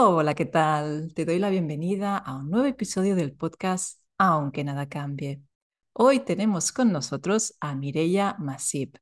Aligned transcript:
Hola, 0.00 0.34
¿qué 0.34 0.46
tal? 0.46 1.12
Te 1.12 1.24
doy 1.24 1.40
la 1.40 1.50
bienvenida 1.50 2.16
a 2.18 2.36
un 2.36 2.50
nuevo 2.50 2.66
episodio 2.66 3.16
del 3.16 3.32
podcast 3.32 4.00
Aunque 4.16 4.62
nada 4.62 4.88
cambie. 4.88 5.42
Hoy 5.92 6.20
tenemos 6.20 6.70
con 6.70 6.92
nosotros 6.92 7.56
a 7.58 7.74
Mireia 7.74 8.36
Masip. 8.38 8.96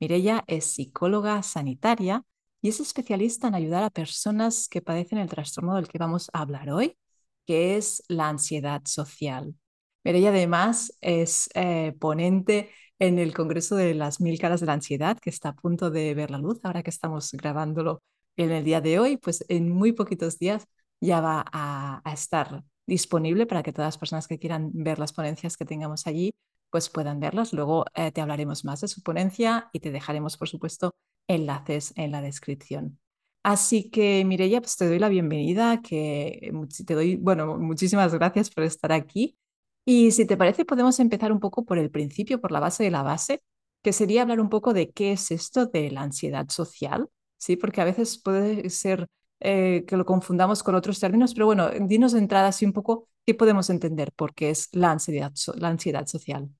Mireia 0.00 0.42
es 0.48 0.64
psicóloga 0.64 1.44
sanitaria 1.44 2.24
y 2.60 2.70
es 2.70 2.80
especialista 2.80 3.46
en 3.46 3.54
ayudar 3.54 3.84
a 3.84 3.90
personas 3.90 4.68
que 4.68 4.82
padecen 4.82 5.18
el 5.18 5.28
trastorno 5.28 5.76
del 5.76 5.86
que 5.86 5.98
vamos 5.98 6.28
a 6.32 6.40
hablar 6.40 6.68
hoy, 6.70 6.98
que 7.46 7.76
es 7.76 8.02
la 8.08 8.28
ansiedad 8.28 8.82
social. 8.86 9.54
Mireia 10.02 10.30
además 10.30 10.92
es 11.00 11.48
eh, 11.54 11.94
ponente 12.00 12.70
en 12.98 13.20
el 13.20 13.34
Congreso 13.34 13.76
de 13.76 13.94
las 13.94 14.20
Mil 14.20 14.40
Caras 14.40 14.58
de 14.58 14.66
la 14.66 14.72
Ansiedad, 14.72 15.16
que 15.16 15.30
está 15.30 15.50
a 15.50 15.54
punto 15.54 15.92
de 15.92 16.12
ver 16.14 16.32
la 16.32 16.38
luz 16.38 16.58
ahora 16.64 16.82
que 16.82 16.90
estamos 16.90 17.30
grabándolo 17.34 18.02
en 18.44 18.52
el 18.52 18.64
día 18.64 18.80
de 18.80 18.98
hoy, 18.98 19.16
pues 19.16 19.44
en 19.48 19.70
muy 19.70 19.92
poquitos 19.92 20.38
días 20.38 20.66
ya 21.00 21.20
va 21.20 21.44
a, 21.52 22.02
estar 22.12 22.64
disponible 22.86 23.46
para 23.46 23.62
que 23.62 23.72
todas 23.72 23.88
las 23.88 23.98
personas 23.98 24.28
que 24.28 24.38
quieran 24.38 24.70
ver 24.72 24.98
las 24.98 25.12
ponencias 25.12 25.56
que 25.56 25.64
tengamos 25.64 26.06
allí, 26.06 26.32
pues 26.70 26.88
puedan 26.90 27.20
verlas. 27.20 27.52
Luego 27.52 27.84
eh, 27.94 28.12
te 28.12 28.20
hablaremos 28.20 28.64
más 28.64 28.80
de 28.80 28.88
su 28.88 29.02
ponencia 29.02 29.70
y 29.72 29.80
te 29.80 29.90
dejaremos, 29.90 30.36
por 30.36 30.48
supuesto, 30.48 30.94
enlaces 31.28 31.92
en 31.96 32.12
la 32.12 32.22
descripción. 32.22 32.98
Así 33.42 33.90
que, 33.90 34.24
Mireya, 34.24 34.60
pues 34.60 34.76
te 34.76 34.86
doy 34.86 34.98
la 34.98 35.08
bienvenida, 35.08 35.80
que 35.82 36.52
te 36.86 36.94
doy, 36.94 37.16
bueno, 37.16 37.56
muchísimas 37.58 38.14
gracias 38.14 38.50
por 38.50 38.64
estar 38.64 38.92
aquí. 38.92 39.36
Y 39.86 40.10
si 40.12 40.26
te 40.26 40.36
parece, 40.36 40.64
podemos 40.64 41.00
empezar 41.00 41.32
un 41.32 41.40
poco 41.40 41.64
por 41.64 41.78
el 41.78 41.90
principio, 41.90 42.40
por 42.40 42.52
la 42.52 42.60
base 42.60 42.84
de 42.84 42.90
la 42.90 43.02
base, 43.02 43.42
que 43.82 43.92
sería 43.92 44.22
hablar 44.22 44.40
un 44.40 44.50
poco 44.50 44.74
de 44.74 44.90
qué 44.90 45.12
es 45.12 45.30
esto 45.30 45.66
de 45.66 45.90
la 45.90 46.02
ansiedad 46.02 46.48
social 46.50 47.08
¿sí? 47.40 47.56
Porque 47.56 47.80
a 47.80 47.84
veces 47.84 48.18
puede 48.18 48.68
ser 48.70 49.08
eh, 49.40 49.84
que 49.86 49.96
lo 49.96 50.04
confundamos 50.04 50.62
con 50.62 50.74
otros 50.74 51.00
términos, 51.00 51.32
pero 51.34 51.46
bueno, 51.46 51.70
dinos 51.70 52.12
de 52.12 52.18
entrada 52.18 52.48
así 52.48 52.66
un 52.66 52.74
poco 52.74 53.08
qué 53.24 53.34
podemos 53.34 53.70
entender 53.70 54.12
por 54.12 54.34
qué 54.34 54.50
es 54.50 54.68
la 54.72 54.92
ansiedad, 54.92 55.32
social. 55.34 56.50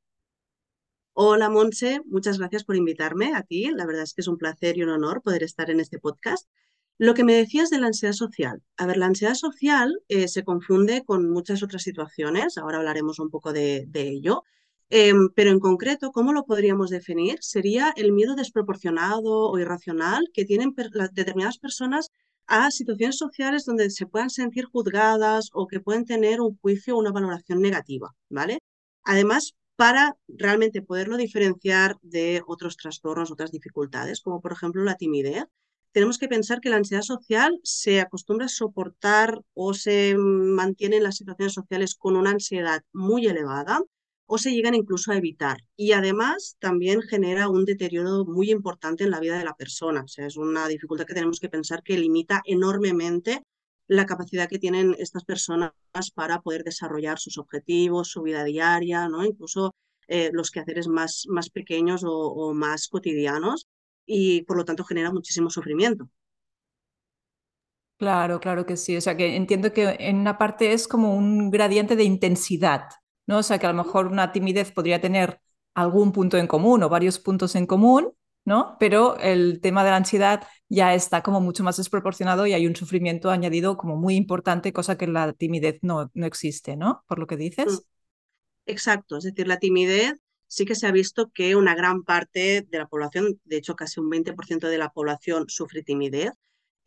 Hola 1.13 1.51
Monse, 1.51 2.01
muchas 2.07 2.39
gracias 2.39 2.65
por 2.65 2.77
invitarme 2.77 3.35
a 3.35 3.43
ti. 3.43 3.71
La 3.75 3.85
verdad 3.85 4.05
es 4.05 4.15
que 4.15 4.23
es 4.23 4.29
un 4.29 4.39
placer 4.39 4.79
y 4.79 4.83
un 4.83 4.89
honor 4.89 5.21
poder 5.21 5.43
estar 5.43 5.71
en 5.71 5.81
este 5.81 5.99
podcast. 5.99 6.49
Lo 6.97 7.13
que 7.13 7.25
me 7.25 7.35
decías 7.35 7.69
de 7.69 7.79
la 7.79 7.89
ansiedad 7.89 8.15
social. 8.15 8.63
A 8.79 8.87
ver, 8.87 8.97
la 8.97 9.07
ansiedad 9.07 9.35
social 9.35 10.01
eh, 10.09 10.29
se 10.29 10.45
confunde 10.45 11.05
con 11.05 11.29
muchas 11.31 11.63
otras 11.63 11.83
situaciones, 11.83 12.57
ahora 12.57 12.79
hablaremos 12.79 13.19
un 13.19 13.29
poco 13.29 13.53
de 13.53 13.87
ello, 13.95 14.45
Em, 14.93 15.29
pero 15.37 15.51
en 15.51 15.61
concreto, 15.61 16.11
¿cómo 16.11 16.33
lo 16.33 16.45
podríamos 16.45 16.91
definir? 16.91 17.39
Sería 17.43 17.93
el 17.97 18.11
miedo 18.13 18.35
desproporcionado 18.35 19.49
o 19.51 19.59
irracional 19.59 20.29
que 20.35 20.45
tienen 20.45 20.75
determinadas 21.13 21.59
personas 21.59 22.09
a 22.47 22.71
situaciones 22.73 23.17
sociales 23.17 23.65
donde 23.65 23.89
se 23.91 24.07
puedan 24.07 24.31
sentir 24.31 24.65
juzgadas 24.67 25.51
o 25.53 25.69
que 25.69 25.79
pueden 25.81 26.05
tener 26.05 26.41
un 26.41 26.57
juicio 26.59 26.97
o 26.97 26.99
una 27.01 27.13
valoración 27.13 27.61
negativa, 27.63 28.11
¿vale? 28.29 28.59
Además, 29.05 29.55
para 29.77 30.17
realmente 30.27 30.83
poderlo 30.83 31.17
diferenciar 31.17 31.97
de 32.03 32.43
otros 32.47 32.77
trastornos, 32.77 33.31
otras 33.31 33.53
dificultades, 33.53 34.21
como 34.21 34.41
por 34.41 34.53
ejemplo 34.53 34.83
la 34.83 34.97
timidez, 34.97 35.45
tenemos 35.93 36.19
que 36.19 36.29
pensar 36.29 36.61
que 36.61 36.71
la 36.71 36.77
ansiedad 36.77 37.03
social 37.03 37.61
se 37.63 38.01
acostumbra 38.01 38.47
a 38.47 38.49
soportar 38.49 39.41
o 39.55 39.73
se 39.75 40.17
mantiene 40.19 40.97
en 40.97 41.05
las 41.05 41.17
situaciones 41.17 41.55
sociales 41.55 41.95
con 41.95 42.17
una 42.17 42.31
ansiedad 42.31 42.83
muy 42.93 43.27
elevada 43.27 43.81
o 44.33 44.39
se 44.39 44.53
llegan 44.53 44.77
incluso 44.77 45.11
a 45.11 45.17
evitar. 45.17 45.59
Y 45.77 45.91
además 45.91 46.57
también 46.61 47.03
genera 47.03 47.49
un 47.49 47.65
deterioro 47.65 48.25
muy 48.25 48.53
importante 48.53 49.03
en 49.03 49.11
la 49.11 49.19
vida 49.19 49.37
de 49.37 49.45
la 49.45 49.55
persona. 49.55 50.03
O 50.05 50.09
sea, 50.09 50.25
es 50.27 50.37
una 50.37 50.69
dificultad 50.69 51.05
que 51.05 51.15
tenemos 51.15 51.41
que 51.41 51.49
pensar 51.49 51.83
que 51.83 51.99
limita 51.99 52.41
enormemente 52.45 53.43
la 53.89 54.07
capacidad 54.07 54.49
que 54.49 54.61
tienen 54.61 54.95
estas 55.01 55.25
personas 55.25 55.73
para 56.15 56.43
poder 56.43 56.63
desarrollar 56.63 57.19
sus 57.19 57.39
objetivos, 57.39 58.13
su 58.13 58.23
vida 58.23 58.45
diaria, 58.45 59.09
¿no? 59.09 59.25
incluso 59.25 59.75
eh, 60.07 60.31
los 60.33 60.53
quehaceres 60.53 60.87
más, 60.87 61.25
más 61.29 61.51
pequeños 61.51 62.05
o, 62.05 62.13
o 62.13 62.55
más 62.55 62.87
cotidianos 62.87 63.67
y 64.07 64.43
por 64.43 64.57
lo 64.57 64.65
tanto 64.65 64.85
genera 64.85 65.11
muchísimo 65.11 65.51
sufrimiento. 65.51 66.09
Claro, 67.99 68.39
claro 68.39 68.65
que 68.65 68.77
sí. 68.77 68.97
O 68.97 69.01
sea, 69.01 69.17
que 69.17 69.35
entiendo 69.35 69.73
que 69.73 69.97
en 69.99 70.19
una 70.19 70.39
parte 70.39 70.73
es 70.73 70.87
como 70.87 71.17
un 71.17 71.51
gradiente 71.51 71.97
de 71.97 72.05
intensidad, 72.05 72.85
¿no? 73.31 73.39
O 73.39 73.43
sea, 73.45 73.61
que 73.61 73.67
a 73.67 73.73
lo 73.73 73.85
mejor 73.85 74.09
una 74.09 74.33
timidez 74.33 74.73
podría 74.73 75.01
tener 75.01 75.41
algún 75.75 76.11
punto 76.11 76.37
en 76.37 76.49
común 76.49 76.83
o 76.83 76.89
varios 76.89 77.21
puntos 77.21 77.55
en 77.55 77.65
común, 77.65 78.13
¿no? 78.45 78.77
Pero 78.81 79.19
el 79.21 79.61
tema 79.61 79.85
de 79.85 79.91
la 79.91 79.99
ansiedad 79.99 80.43
ya 80.69 80.95
está 80.95 81.23
como 81.23 81.41
mucho 81.41 81.63
más 81.63 81.77
desproporcionado 81.77 82.45
y 82.49 82.55
hay 82.55 82.67
un 82.67 82.75
sufrimiento 82.75 83.31
añadido 83.31 83.77
como 83.77 83.97
muy 83.97 84.17
importante, 84.17 84.73
cosa 84.73 84.99
que 84.99 85.07
la 85.07 85.33
timidez 85.33 85.79
no, 85.83 86.11
no 86.13 86.27
existe, 86.27 86.77
¿no? 86.77 87.05
Por 87.07 87.21
lo 87.21 87.29
que 87.29 87.37
dices. 87.37 87.67
Mm. 87.73 87.79
Exacto, 88.67 89.19
es 89.19 89.25
decir, 89.25 89.47
la 89.47 89.61
timidez 89.61 90.15
sí 90.49 90.65
que 90.65 90.75
se 90.75 90.89
ha 90.89 90.91
visto 90.91 91.31
que 91.33 91.55
una 91.55 91.77
gran 91.77 92.03
parte 92.03 92.67
de 92.69 92.79
la 92.79 92.89
población, 92.89 93.41
de 93.45 93.59
hecho 93.59 93.77
casi 93.77 94.01
un 94.01 94.11
20% 94.11 94.67
de 94.67 94.79
la 94.79 94.91
población 94.91 95.45
sufre 95.49 95.85
timidez, 95.85 96.33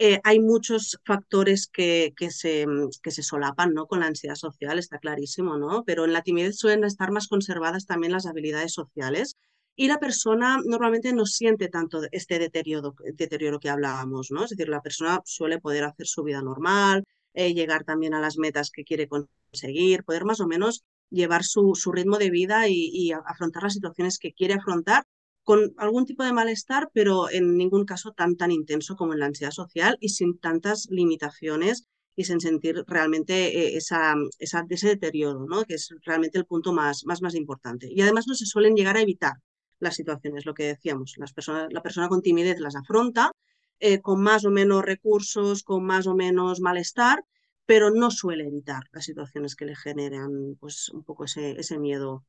eh, 0.06 0.20
hay 0.26 0.42
muchos 0.42 1.00
factores 1.06 1.68
que, 1.68 2.14
que, 2.18 2.30
se, 2.30 2.68
mm, 2.68 2.90
que 3.02 3.10
se 3.10 3.24
solapan 3.24 3.74
¿no? 3.74 3.88
con 3.88 4.02
la 4.02 4.08
ansiedad 4.08 4.36
social, 4.36 4.78
está 4.78 5.00
clarísimo, 5.00 5.58
¿no? 5.58 5.86
Pero 5.86 6.04
en 6.04 6.12
la 6.12 6.24
timidez 6.24 6.58
suelen 6.58 6.84
estar 6.84 7.10
más 7.12 7.30
conservadas 7.30 7.86
también 7.86 8.12
las 8.12 8.26
habilidades 8.26 8.74
sociales 8.74 9.38
y 9.78 9.88
la 9.88 10.00
persona 10.00 10.58
normalmente 10.66 11.14
no 11.14 11.26
siente 11.26 11.70
tanto 11.70 12.02
este 12.12 12.38
deterioro, 12.38 12.96
deterioro 13.14 13.62
que 13.62 13.70
hablábamos, 13.70 14.30
¿no? 14.30 14.44
Es 14.44 14.50
decir, 14.50 14.68
la 14.68 14.82
persona 14.82 15.22
suele 15.24 15.62
poder 15.62 15.86
hacer 15.86 16.06
su 16.06 16.22
vida 16.24 16.42
normal, 16.42 17.06
eh, 17.34 17.54
llegar 17.54 17.86
también 17.86 18.14
a 18.14 18.20
las 18.20 18.38
metas 18.38 18.72
que 18.72 18.84
quiere 18.84 19.08
conseguir, 19.08 20.04
poder 20.04 20.26
más 20.26 20.42
o 20.42 20.48
menos 20.48 20.84
llevar 21.12 21.46
su, 21.46 21.76
su 21.76 21.94
ritmo 21.94 22.18
de 22.18 22.30
vida 22.30 22.68
y, 22.68 22.90
y 22.92 23.14
afrontar 23.14 23.64
las 23.64 23.74
situaciones 23.76 24.20
que 24.20 24.34
quiere 24.34 24.56
afrontar 24.56 25.06
con 25.44 25.74
algún 25.78 26.06
tipo 26.06 26.24
de 26.24 26.34
malestar, 26.34 26.90
pero 26.94 27.30
en 27.30 27.58
ningún 27.58 27.86
caso 27.86 28.12
tan, 28.12 28.36
tan 28.36 28.52
intenso 28.52 28.96
como 28.96 29.14
en 29.14 29.20
la 29.20 29.26
ansiedad 29.28 29.52
social 29.52 29.98
y 30.00 30.10
sin 30.10 30.40
tantas 30.40 30.88
limitaciones 30.90 31.88
y 32.16 32.26
sin 32.26 32.40
sentir 32.40 32.84
realmente 32.88 33.34
eh, 33.58 33.78
esa, 33.78 34.16
esa, 34.40 34.66
ese 34.70 34.88
deterioro, 34.88 35.46
¿no? 35.48 35.64
que 35.64 35.76
es 35.76 35.90
realmente 36.06 36.38
el 36.38 36.46
punto 36.46 36.72
más, 36.74 37.06
más, 37.06 37.22
más 37.22 37.36
importante. 37.36 37.88
Y 37.92 38.02
además 38.02 38.26
no 38.28 38.36
se 38.36 38.46
suelen 38.46 38.76
llegar 38.76 38.98
a 38.98 39.02
evitar 39.02 39.34
las 39.80 39.96
situaciones, 39.96 40.46
lo 40.46 40.54
que 40.54 40.64
decíamos, 40.64 41.16
las 41.18 41.34
la 41.70 41.82
persona 41.82 42.08
con 42.08 42.22
timidez 42.22 42.60
las 42.60 42.76
afronta 42.76 43.32
eh, 43.80 44.00
con 44.00 44.22
más 44.22 44.46
o 44.46 44.50
menos 44.50 44.84
recursos, 44.86 45.64
con 45.64 45.84
más 45.84 46.08
o 46.08 46.16
menos 46.16 46.62
malestar, 46.62 47.26
pero 47.66 47.92
no 47.92 48.12
suele 48.12 48.46
evitar 48.48 48.84
las 48.94 49.06
situaciones 49.06 49.56
que 49.56 49.66
le 49.66 49.76
generan 49.76 50.56
pues, 50.60 50.90
un 50.90 51.04
poco 51.04 51.26
ese, 51.26 51.60
ese 51.60 51.78
miedo. 51.78 52.24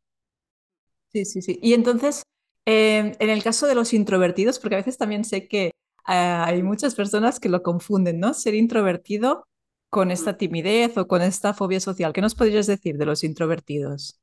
Sí, 1.12 1.24
sí, 1.24 1.42
sí. 1.42 1.58
Y 1.62 1.74
entonces, 1.74 2.24
Em, 2.66 3.12
en 3.18 3.30
el 3.30 3.42
caso 3.42 3.66
de 3.66 3.74
los 3.74 3.92
introvertidos, 3.92 4.58
porque 4.58 4.76
a 4.76 4.78
veces 4.78 4.96
también 4.96 5.24
sé 5.24 5.48
que 5.48 5.72
ah, 6.06 6.46
hay 6.46 6.62
muchas 6.62 6.94
personas 6.94 7.40
que 7.40 7.48
lo 7.48 7.62
confunden, 7.62 8.20
¿no? 8.20 8.32
Ser 8.32 8.54
introvertido 8.54 9.46
con 9.90 10.10
esta 10.10 10.36
timidez 10.36 10.96
o 10.96 11.06
con 11.06 11.22
esta 11.22 11.54
fobia 11.54 11.78
social. 11.78 12.12
¿Qué 12.12 12.20
nos 12.20 12.34
podrías 12.34 12.66
decir 12.66 12.96
de 12.96 13.06
los 13.06 13.22
introvertidos? 13.22 14.18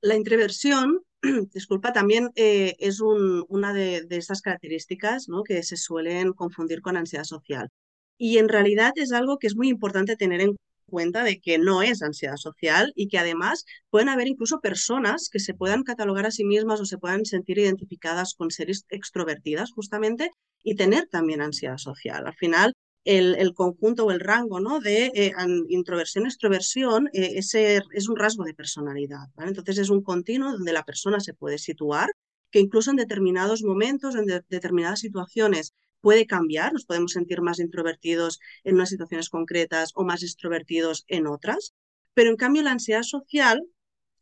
La 0.00 0.16
introversión, 0.16 1.02
disculpa, 1.52 1.92
también 1.92 2.30
eh, 2.36 2.76
es 2.78 3.00
una 3.00 3.72
de, 3.72 4.04
de, 4.06 4.16
estas 4.16 4.40
características 4.40 5.28
¿no? 5.28 5.42
que 5.42 5.62
se 5.64 5.76
suelen 5.76 6.32
confundir 6.32 6.80
con 6.80 6.96
ansiedad 6.96 7.24
social. 7.24 7.68
Y 8.16 8.38
en 8.38 8.48
realidad 8.48 8.92
es 8.96 9.12
algo 9.12 9.38
que 9.38 9.48
es 9.48 9.56
muy 9.56 9.68
importante 9.68 10.16
tener 10.16 10.40
en 10.40 10.56
cuenta 10.88 11.22
de 11.22 11.40
que 11.40 11.58
no 11.58 11.82
es 11.82 12.02
ansiedad 12.02 12.36
social 12.36 12.92
y 12.96 13.08
que 13.08 13.18
además 13.18 13.64
pueden 13.90 14.08
haber 14.08 14.26
incluso 14.26 14.60
personas 14.60 15.28
que 15.30 15.38
se 15.38 15.54
puedan 15.54 15.84
catalogar 15.84 16.26
a 16.26 16.30
sí 16.32 16.44
mismas 16.44 16.80
o 16.80 16.84
se 16.84 16.98
puedan 16.98 17.24
sentir 17.24 17.58
identificadas 17.58 18.34
con 18.34 18.50
seres 18.50 18.84
extrovertidas 18.88 19.70
justamente 19.72 20.30
y 20.64 20.74
tener 20.74 21.06
también 21.08 21.40
ansiedad 21.40 21.78
social. 21.78 22.26
Al 22.26 22.34
final, 22.34 22.74
el, 23.04 23.54
conjunto 23.54 24.06
o 24.06 24.10
el 24.10 24.20
rango 24.20 24.60
¿no? 24.60 24.80
de 24.80 25.10
eh, 25.14 25.32
introversión-extroversión 25.68 27.08
eh, 27.12 27.34
ese 27.36 27.80
es 27.92 28.08
un 28.08 28.16
rasgo 28.16 28.44
de 28.44 28.54
personalidad. 28.54 29.28
Entonces 29.38 29.78
es 29.78 29.90
un 29.90 30.02
continuo 30.02 30.52
donde 30.52 30.72
la 30.72 30.82
persona 30.82 31.20
se 31.20 31.34
puede 31.34 31.58
situar 31.58 32.10
que 32.50 32.60
incluso 32.60 32.90
en 32.90 32.96
determinados 32.96 33.62
momentos, 33.62 34.14
en 34.14 34.26
determinadas 34.48 35.00
situaciones, 35.00 35.74
puede 36.00 36.26
cambiar, 36.26 36.72
nos 36.72 36.84
podemos 36.84 37.12
sentir 37.12 37.40
más 37.40 37.58
introvertidos 37.58 38.40
en 38.64 38.76
unas 38.76 38.90
situaciones 38.90 39.28
concretas 39.28 39.92
o 39.94 40.04
más 40.04 40.22
extrovertidos 40.22 41.04
en 41.08 41.26
otras, 41.26 41.74
pero 42.14 42.30
en 42.30 42.36
cambio 42.36 42.62
la 42.62 42.72
ansiedad 42.72 43.02
social 43.02 43.62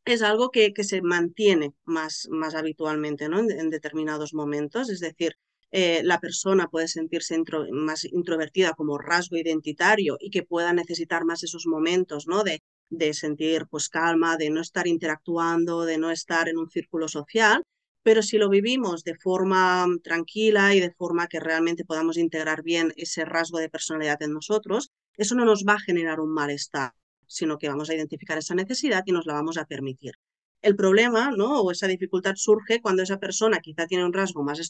es 0.04 0.22
algo 0.22 0.50
que, 0.50 0.72
que 0.72 0.84
se 0.84 1.02
mantiene 1.02 1.74
más, 1.84 2.28
más 2.30 2.54
habitualmente 2.54 3.28
¿no? 3.28 3.40
en, 3.40 3.70
determinados 3.70 4.34
momentos, 4.34 4.88
es 4.88 5.00
decir, 5.00 5.36
eh, 5.72 6.02
la 6.04 6.20
persona 6.20 6.68
puede 6.68 6.86
sentirse 6.88 7.36
más 7.72 8.04
introvertida 8.04 8.72
como 8.74 8.98
rasgo 8.98 9.36
identitario 9.36 10.16
y 10.20 10.30
que 10.30 10.44
pueda 10.44 10.72
necesitar 10.72 11.24
más 11.24 11.42
esos 11.42 11.66
momentos 11.66 12.28
¿no? 12.28 12.44
de, 12.44 12.62
de 12.88 13.14
sentir 13.14 13.66
pues 13.68 13.88
calma, 13.88 14.36
de 14.36 14.50
no 14.50 14.60
estar 14.60 14.86
interactuando, 14.86 15.84
de 15.84 15.98
no 15.98 16.10
estar 16.12 16.48
en 16.48 16.58
un 16.58 16.70
círculo 16.70 17.08
social, 17.08 17.64
pero 18.06 18.22
si 18.22 18.38
lo 18.38 18.48
vivimos 18.48 19.02
de 19.02 19.16
forma 19.16 19.84
mm, 19.84 19.98
tranquila 19.98 20.76
y 20.76 20.78
de 20.78 20.92
forma 20.92 21.26
que 21.26 21.40
realmente 21.40 21.84
podamos 21.84 22.16
integrar 22.18 22.62
bien 22.62 22.92
ese 22.96 23.24
rasgo 23.24 23.58
de 23.58 23.68
personalidad 23.68 24.22
en 24.22 24.32
nosotros, 24.32 24.92
eso 25.16 25.34
no 25.34 25.44
nos 25.44 25.64
va 25.64 25.72
a 25.72 25.80
generar 25.80 26.20
un 26.20 26.32
malestar, 26.32 26.92
sino 27.26 27.58
que 27.58 27.68
vamos 27.68 27.90
a 27.90 27.96
identificar 27.96 28.38
esa 28.38 28.54
necesidad 28.54 29.02
y 29.06 29.10
nos 29.10 29.26
la 29.26 29.32
vamos 29.32 29.58
a 29.58 29.64
permitir. 29.64 30.12
El 30.62 30.76
problema 30.76 31.32
¿no? 31.36 31.60
o 31.60 31.72
esa 31.72 31.88
dificultad 31.88 32.34
surge 32.36 32.80
cuando 32.80 33.02
esa 33.02 33.18
persona 33.18 33.58
quizá 33.58 33.88
tiene 33.88 34.04
un 34.04 34.12
rasgo 34.12 34.44
más, 34.44 34.60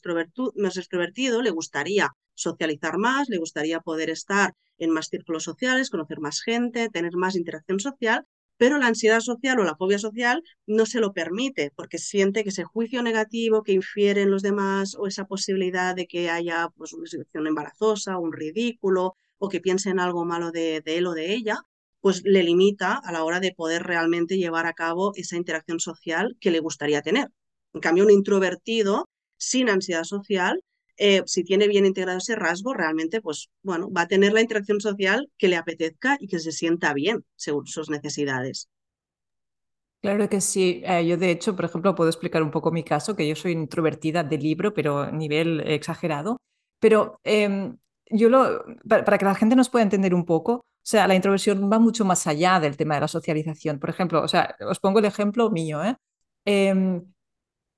más 0.54 0.76
extrovertido, 0.78 1.42
le 1.42 1.50
gustaría 1.50 2.08
socializar 2.32 2.96
más, 2.96 3.28
le 3.28 3.36
gustaría 3.36 3.80
poder 3.80 4.08
estar 4.08 4.54
en 4.78 4.92
más 4.92 5.08
círculos 5.08 5.44
sociales, 5.44 5.90
conocer 5.90 6.20
más 6.20 6.40
gente, 6.40 6.88
tener 6.88 7.14
más 7.16 7.36
interacción 7.36 7.80
social, 7.80 8.24
pero 8.56 8.78
la 8.78 8.86
ansiedad 8.86 9.20
social 9.20 9.60
o 9.60 9.64
la 9.64 9.76
fobia 9.76 9.98
social 9.98 10.42
no 10.66 10.86
se 10.86 11.00
lo 11.00 11.12
permite 11.12 11.72
porque 11.76 11.98
siente 11.98 12.42
que 12.42 12.50
ese 12.50 12.64
juicio 12.64 13.02
negativo 13.02 13.62
que 13.62 13.72
infiere 13.72 14.22
en 14.22 14.30
los 14.30 14.42
demás 14.42 14.94
o 14.98 15.06
esa 15.06 15.26
posibilidad 15.26 15.94
de 15.94 16.06
que 16.06 16.30
haya 16.30 16.68
pues, 16.76 16.92
una 16.92 17.06
situación 17.06 17.46
embarazosa, 17.46 18.18
un 18.18 18.32
ridículo 18.32 19.16
o 19.38 19.48
que 19.48 19.60
piense 19.60 19.90
en 19.90 20.00
algo 20.00 20.24
malo 20.24 20.50
de, 20.52 20.80
de 20.80 20.98
él 20.98 21.06
o 21.06 21.12
de 21.14 21.34
ella, 21.34 21.58
pues 22.00 22.22
le 22.24 22.42
limita 22.42 22.94
a 22.94 23.12
la 23.12 23.24
hora 23.24 23.40
de 23.40 23.52
poder 23.52 23.82
realmente 23.82 24.38
llevar 24.38 24.66
a 24.66 24.74
cabo 24.74 25.12
esa 25.16 25.36
interacción 25.36 25.80
social 25.80 26.36
que 26.40 26.50
le 26.50 26.60
gustaría 26.60 27.02
tener. 27.02 27.28
En 27.74 27.80
cambio, 27.80 28.04
un 28.04 28.10
introvertido 28.10 29.08
sin 29.36 29.68
ansiedad 29.68 30.04
social 30.04 30.62
eh, 30.96 31.22
si 31.26 31.44
tiene 31.44 31.68
bien 31.68 31.86
integrado 31.86 32.18
ese 32.18 32.36
rasgo, 32.36 32.74
realmente, 32.74 33.20
pues 33.20 33.50
bueno, 33.62 33.90
va 33.90 34.02
a 34.02 34.08
tener 34.08 34.32
la 34.32 34.40
interacción 34.40 34.80
social 34.80 35.30
que 35.38 35.48
le 35.48 35.56
apetezca 35.56 36.16
y 36.20 36.28
que 36.28 36.38
se 36.38 36.52
sienta 36.52 36.94
bien 36.94 37.24
según 37.36 37.66
sus 37.66 37.90
necesidades. 37.90 38.68
Claro 40.00 40.28
que 40.28 40.40
sí. 40.40 40.82
Eh, 40.84 41.06
yo, 41.06 41.16
de 41.16 41.30
hecho, 41.30 41.56
por 41.56 41.64
ejemplo, 41.64 41.94
puedo 41.94 42.10
explicar 42.10 42.42
un 42.42 42.50
poco 42.50 42.70
mi 42.70 42.84
caso, 42.84 43.16
que 43.16 43.26
yo 43.26 43.34
soy 43.34 43.52
introvertida 43.52 44.22
de 44.22 44.38
libro, 44.38 44.72
pero 44.72 45.00
a 45.00 45.10
nivel 45.10 45.60
exagerado. 45.60 46.38
Pero 46.78 47.20
em, 47.24 47.76
yo 48.10 48.28
lo, 48.28 48.64
para, 48.88 49.18
que 49.18 49.24
la 49.24 49.34
gente 49.34 49.56
nos 49.56 49.68
pueda 49.68 49.82
entender 49.82 50.14
un 50.14 50.24
poco, 50.24 50.52
o 50.52 50.62
sea, 50.88 51.08
la 51.08 51.14
introversión 51.16 51.70
va 51.70 51.78
mucho 51.78 52.04
más 52.04 52.26
allá 52.26 52.60
del 52.60 52.76
tema 52.76 52.94
de 52.94 53.00
la 53.00 53.08
socialización. 53.08 53.80
Por 53.80 53.90
ejemplo, 53.90 54.22
o 54.22 54.28
sea, 54.28 54.56
os 54.60 54.78
pongo 54.78 55.00
el 55.00 55.06
ejemplo 55.06 55.50
mío, 55.50 55.82
¿eh? 55.84 55.96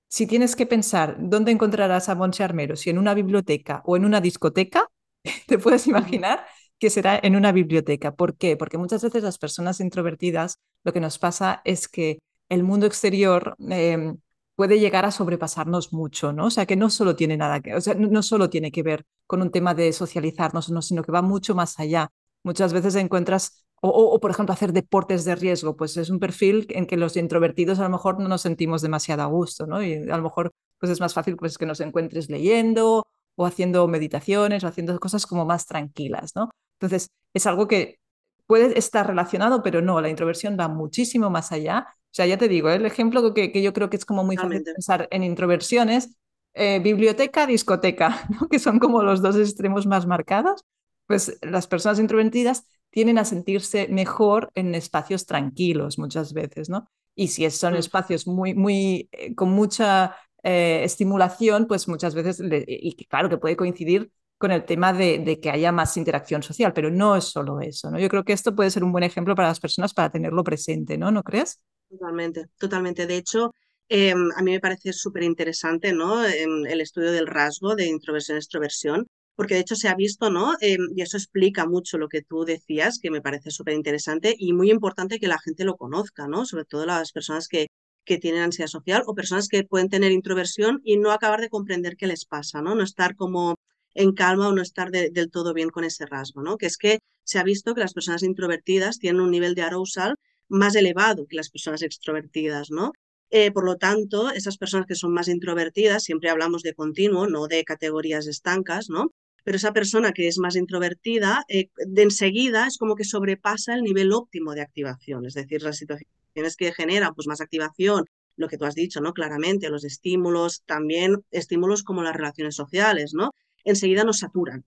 Si 0.08 0.26
tienes 0.26 0.56
que 0.56 0.66
pensar 0.66 1.16
dónde 1.19 1.52
encontrarás 1.52 2.08
a 2.08 2.14
Monse 2.14 2.43
Armero, 2.43 2.76
si 2.76 2.90
en 2.90 2.99
una 2.99 3.14
biblioteca 3.14 3.82
o 3.84 3.96
en 3.96 4.05
una 4.05 4.20
discoteca, 4.20 4.88
te 5.46 5.58
puedes 5.58 5.87
imaginar 5.87 6.46
que 6.78 6.90
será 6.90 7.19
en 7.22 7.37
una 7.37 7.52
biblioteca. 7.52 8.14
¿Por 8.14 8.37
qué? 8.37 8.56
Porque 8.56 8.78
muchas 8.78 9.02
veces 9.02 9.22
las 9.22 9.38
personas 9.38 9.81
introvertidas 9.81 10.58
lo 10.84 10.93
que 10.93 11.00
nos 11.00 11.19
pasa 11.19 11.60
es 11.64 11.88
que 11.88 12.20
el 12.49 12.62
mundo 12.62 12.87
exterior 12.87 13.56
em, 13.69 14.19
puede 14.55 14.81
llegar 14.81 15.05
a 15.05 15.10
sobrepasarnos 15.10 15.93
mucho, 15.93 16.32
¿no? 16.32 16.46
O 16.46 16.50
sea, 16.50 16.66
que 16.66 16.76
no 16.76 16.88
solo 16.90 17.14
tiene 17.16 17.37
nada 17.37 17.61
que, 17.61 17.75
o 17.75 17.81
sea, 17.81 17.94
no 17.94 18.22
solo 18.22 18.49
tiene 18.50 18.70
que 18.72 18.82
ver 18.82 19.04
con 19.26 19.43
un 19.43 19.50
tema 19.50 19.75
de 19.75 19.93
socializarnos, 19.93 20.70
no, 20.70 20.82
sino 20.82 21.02
que 21.02 21.12
va 21.12 21.22
mucho 21.22 21.54
más 21.54 21.78
allá. 21.78 22.11
Muchas 22.43 22.72
veces 22.72 22.94
encuentras 22.94 23.64
o, 23.80 24.19
por 24.20 24.30
ejemplo, 24.30 24.52
hacer 24.52 24.72
deportes 24.72 25.25
de 25.25 25.36
riesgo, 25.36 25.76
pues 25.76 25.96
es 25.96 26.10
un 26.10 26.19
perfil 26.19 26.66
en 26.70 26.86
que 26.86 26.96
los 26.96 27.16
introvertidos 27.16 27.78
a 27.78 27.84
lo 27.84 27.90
mejor 27.90 28.20
no 28.20 28.28
nos 28.28 28.42
sentimos 28.42 28.82
demasiado 28.82 29.22
a 29.22 29.26
gusto, 29.26 29.66
¿no? 29.66 29.82
Y 29.82 29.94
a 29.94 30.16
lo 30.16 30.22
mejor 30.22 30.52
pues 30.78 30.90
es 30.90 31.00
más 31.00 31.14
fácil 31.14 31.36
pues, 31.36 31.58
que 31.58 31.66
nos 31.66 31.80
encuentres 31.80 32.30
leyendo 32.30 33.06
o 33.36 33.46
haciendo 33.46 33.86
meditaciones 33.88 34.64
o 34.64 34.69
haciendo 34.69 34.98
cosas 34.98 35.26
como 35.26 35.44
más 35.44 35.66
tranquilas, 35.66 36.32
¿no? 36.34 36.50
Entonces, 36.80 37.10
es 37.34 37.46
algo 37.46 37.69
que 37.69 37.98
puede 38.46 38.78
estar 38.78 39.06
relacionado, 39.06 39.62
pero 39.62 39.82
no, 39.82 40.00
la 40.00 40.08
introversión 40.08 40.56
va 40.58 40.69
muchísimo 40.69 41.30
más 41.30 41.52
allá. 41.52 41.86
O 41.90 42.14
sea, 42.14 42.26
ya 42.26 42.38
te 42.38 42.48
digo, 42.48 42.70
el 42.70 42.86
ejemplo 42.86 43.34
que, 43.34 43.52
que 43.52 43.62
yo 43.62 43.72
creo 43.72 43.90
que 43.90 43.96
es 43.96 44.04
como 44.04 44.25
muy 44.25 44.36
fácil 44.36 44.62
pensar 44.62 45.06
en 45.10 45.22
introversiones, 45.22 46.16
eh, 46.54 46.80
biblioteca, 46.80 47.46
discoteca, 47.46 48.26
¿no? 48.40 48.48
que 48.48 48.58
son 48.58 48.78
como 48.78 49.02
los 49.02 49.22
dos 49.22 49.36
extremos 49.36 49.86
más 49.86 50.06
marcados, 50.06 50.64
pues 51.06 51.38
las 51.42 51.66
personas 51.66 51.98
introvertidas 51.98 52.64
tienen 52.99 53.19
a 53.19 53.25
sentirse 53.25 53.87
mejor 53.87 54.50
en 54.56 54.75
espacios 54.75 55.25
tranquilos 55.25 56.00
muchas 56.00 56.33
veces, 56.33 56.69
¿no? 56.69 56.91
Y 57.15 57.29
si 57.29 57.49
son 57.53 57.75
mm. 57.75 57.77
espacios 57.77 58.27
muy, 58.27 58.55
muy, 58.55 59.09
eh, 59.12 59.37
con 59.37 59.50
mucha 59.50 60.17
eh, 60.43 60.81
estimulación, 60.83 61.69
pues 61.69 61.87
muchas 61.87 62.17
veces, 62.17 62.43
y 62.67 62.97
claro 63.05 63.29
que 63.29 63.39
puede 63.39 63.56
coincidir 63.56 64.11
con 64.37 64.50
el 64.50 64.65
tema 64.65 64.93
de, 64.93 65.39
que 65.41 65.49
haya 65.49 65.71
más 65.71 65.97
interacción 65.97 66.43
social, 66.43 66.73
pero 66.73 66.91
no 66.91 67.15
es 67.15 67.27
solo 67.27 67.61
eso, 67.61 67.89
¿no? 67.89 68.00
Yo 68.00 68.09
creo 68.09 68.25
que 68.25 68.33
esto 68.33 68.56
puede 68.56 68.73
ser 68.73 68.83
un 68.83 68.91
buen 68.91 69.05
ejemplo 69.05 69.37
para 69.37 69.47
las 69.47 69.61
personas 69.61 69.95
para 69.95 70.11
tenerlo 70.11 70.43
presente, 70.43 70.99
¿no? 70.99 71.12
¿No 71.12 71.23
crees? 71.23 71.61
Totalmente, 71.89 72.47
totalmente. 72.59 73.06
De 73.06 73.17
hecho, 73.17 73.55
em, 73.89 74.29
a 74.37 74.43
mí 74.43 74.50
me 74.50 74.61
parece 74.61 74.93
súper 74.93 75.23
interesante, 75.23 75.93
¿no? 75.93 76.27
Em, 76.27 76.67
el 76.67 76.81
estudio 76.81 77.12
del 77.12 77.29
rasgo 77.29 77.77
de 77.77 77.87
introversión-extroversión, 77.87 79.06
porque 79.38 79.55
de 79.55 79.61
hecho 79.61 79.76
se 79.76 79.88
ha 79.88 79.94
visto, 79.94 80.31
¿no? 80.31 80.55
Em, 80.61 80.88
y 80.96 81.02
eso 81.02 81.17
explica 81.17 81.64
mucho 81.64 81.96
lo 81.96 82.08
que 82.08 82.23
tú 82.23 82.44
decías, 82.44 82.99
que 83.00 83.12
me 83.12 83.23
parece 83.23 83.52
súper 83.52 83.75
interesante 83.75 84.35
y 84.37 84.52
muy 84.52 84.69
importante 84.69 85.20
que 85.20 85.29
la 85.29 85.38
gente 85.38 85.64
lo 85.64 85.76
conozca, 85.76 86.26
¿no? 86.26 86.44
Sobre 86.44 86.64
todo 86.64 86.87
las 86.87 87.12
personas 87.12 87.46
que, 87.46 87.69
que 88.05 88.19
tienen 88.19 88.43
ansiedad 88.43 88.69
social 88.69 89.05
o 89.06 89.14
personas 89.14 89.46
que 89.46 89.62
pueden 89.62 89.88
tener 89.90 90.11
introversión 90.11 90.81
y 90.82 90.96
no 90.96 91.12
acabar 91.12 91.40
de 91.40 91.50
comprender 91.50 91.94
qué 91.96 92.08
les 92.08 92.25
pasa, 92.25 92.62
¿no? 92.62 92.75
No 92.75 92.82
estar 92.82 93.14
como 93.14 93.55
en 93.94 94.12
calma 94.12 94.49
o 94.49 94.52
no 94.52 94.61
estar 94.61 94.90
del 94.90 95.31
todo 95.31 95.55
bien 95.55 95.70
con 95.70 95.85
ese 95.85 96.05
rasgo, 96.06 96.43
¿no? 96.43 96.56
Que 96.58 96.67
es 96.67 96.76
que 96.76 96.99
se 97.23 97.38
ha 97.38 97.44
visto 97.44 97.75
que 97.75 97.81
las 97.82 97.94
personas 97.94 98.25
introvertidas 98.25 98.99
tienen 98.99 99.20
un 99.20 99.31
nivel 99.31 99.55
de 99.55 99.62
arousal 99.62 100.17
más 100.49 100.75
elevado 100.75 101.26
que 101.29 101.37
las 101.37 101.50
personas 101.50 101.82
extrovertidas, 101.82 102.70
¿no? 102.73 102.90
Eh, 103.31 103.52
por 103.52 103.64
lo 103.64 103.76
tanto, 103.76 104.31
esas 104.31 104.56
personas 104.58 104.87
que 104.88 104.94
son 104.96 105.12
más 105.12 105.29
introvertidas, 105.29 106.02
siempre 106.02 106.31
hablamos 106.31 106.62
de 106.62 106.75
continuo, 106.75 107.29
no 107.29 107.46
de 107.46 107.62
categorías 107.62 108.26
estancas, 108.26 108.88
¿no? 108.90 109.12
Pero 109.49 109.56
esa 109.56 109.73
persona 109.73 110.12
que 110.12 110.29
es 110.29 110.37
más 110.37 110.56
introvertida, 110.56 111.43
eh, 111.49 111.71
de 111.79 112.03
enseguida 112.03 112.67
es 112.67 112.77
como 112.77 112.95
que 112.97 113.05
sobrepasa 113.05 113.73
el 113.73 113.83
nivel 113.83 114.12
óptimo 114.12 114.53
de 114.53 114.61
activación, 114.61 115.25
es 115.25 115.33
decir, 115.33 115.62
las 115.62 115.79
situaciones 115.79 116.55
que 116.55 116.71
generan 116.75 117.15
pues, 117.15 117.27
más 117.27 117.41
activación, 117.41 118.05
lo 118.37 118.47
que 118.47 118.59
tú 118.59 118.67
has 118.67 118.75
dicho, 118.75 119.00
¿no? 119.00 119.14
Claramente, 119.14 119.71
los 119.71 119.85
estímulos, 119.85 120.64
también 120.67 121.25
estímulos 121.31 121.83
como 121.83 122.02
las 122.02 122.14
relaciones 122.14 122.57
sociales, 122.57 123.14
¿no? 123.14 123.31
Enseguida 123.64 124.05
nos 124.05 124.19
saturan, 124.19 124.67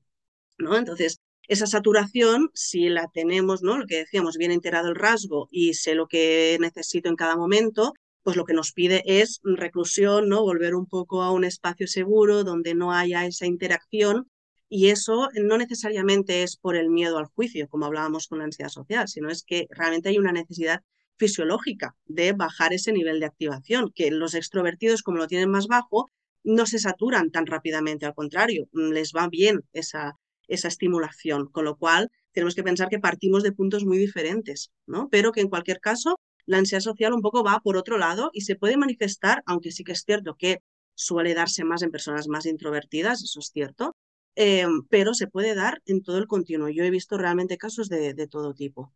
¿no? 0.58 0.76
Entonces, 0.76 1.20
esa 1.48 1.68
saturación, 1.68 2.50
si 2.56 2.90
la 2.90 3.08
tenemos, 3.14 3.62
¿no? 3.62 3.78
Lo 3.78 3.86
que 3.86 3.98
decíamos, 3.98 4.38
bien 4.38 4.50
enterado 4.50 4.90
el 4.90 4.96
rasgo 4.96 5.48
y 5.52 5.76
sé 5.76 5.94
lo 5.94 6.08
que 6.08 6.58
necesito 6.60 7.08
en 7.08 7.16
cada 7.16 7.36
momento, 7.36 7.94
pues 8.24 8.36
lo 8.36 8.46
que 8.46 8.56
nos 8.56 8.72
pide 8.72 9.04
es 9.06 9.42
reclusión, 9.44 10.28
¿no? 10.28 10.42
Volver 10.42 10.74
un 10.74 10.88
poco 10.88 11.22
a 11.22 11.30
un 11.32 11.44
espacio 11.44 11.86
seguro 11.86 12.44
donde 12.44 12.74
no 12.74 12.92
haya 12.94 13.28
esa 13.28 13.46
interacción 13.46 14.26
y 14.74 14.88
eso 14.88 15.28
no 15.34 15.58
necesariamente 15.58 16.44
es 16.44 16.56
por 16.56 16.78
el 16.78 16.90
miedo 16.90 17.18
al 17.18 17.26
juicio, 17.26 17.68
como 17.68 17.86
hablábamos 17.86 18.28
con 18.28 18.40
la 18.40 18.46
ansiedad 18.46 18.70
social, 18.70 19.10
sino 19.10 19.30
es 19.30 19.44
que 19.44 19.68
realmente 19.70 20.08
hay 20.08 20.18
una 20.18 20.32
necesidad 20.32 20.80
fisiológica 21.18 21.94
de 22.06 22.32
bajar 22.32 22.72
ese 22.72 22.94
nivel 22.94 23.20
de 23.20 23.26
activación, 23.26 23.92
que 23.94 24.12
los 24.12 24.34
extrovertidos, 24.34 25.04
como 25.04 25.18
lo 25.18 25.28
tienen 25.28 25.52
más 25.52 25.68
bajo, 25.68 26.08
no 26.46 26.66
se 26.66 26.80
saturan 26.80 27.32
tan 27.32 27.48
rápidamente, 27.48 28.06
al 28.06 28.16
contrario, 28.16 28.70
les 28.72 29.12
va 29.12 29.28
bien 29.28 29.60
esa, 29.74 30.14
esa 30.48 30.70
estimulación, 30.70 31.48
con 31.48 31.66
lo 31.66 31.76
cual 31.76 32.10
tenemos 32.32 32.56
que 32.56 32.64
pensar 32.64 32.88
que 32.88 32.98
partimos 32.98 33.44
de 33.44 33.52
puntos 33.52 33.84
muy 33.84 33.98
diferentes, 33.98 34.72
¿no? 34.88 35.10
Pero 35.10 35.34
que 35.34 35.42
en 35.42 35.50
cualquier 35.50 35.82
caso 35.82 36.18
la 36.46 36.60
ansiedad 36.60 36.82
social 36.82 37.14
un 37.14 37.22
poco 37.22 37.44
va 37.44 37.60
por 37.60 37.76
otro 37.76 37.98
lado 37.98 38.30
y 38.32 38.42
se 38.42 38.56
puede 38.56 38.78
manifestar, 38.78 39.44
aunque 39.46 39.74
sí 39.74 39.84
que 39.84 39.92
es 39.92 40.04
cierto 40.06 40.38
que 40.40 40.60
suele 40.96 41.34
darse 41.34 41.66
más 41.66 41.82
en 41.82 41.92
personas 41.92 42.30
más 42.30 42.46
introvertidas, 42.46 43.22
eso 43.22 43.42
es 43.42 43.52
cierto, 43.52 43.98
eh, 44.36 44.66
pero 44.90 45.14
se 45.14 45.28
puede 45.28 45.56
dar 45.56 45.82
en 45.86 46.02
todo 46.02 46.18
el 46.18 46.28
continuo. 46.28 46.70
Yo 46.70 46.84
he 46.84 46.90
visto 46.90 47.18
realmente 47.18 47.58
casos 47.58 47.90
de, 47.90 48.14
todo 48.28 48.54
tipo. 48.54 48.94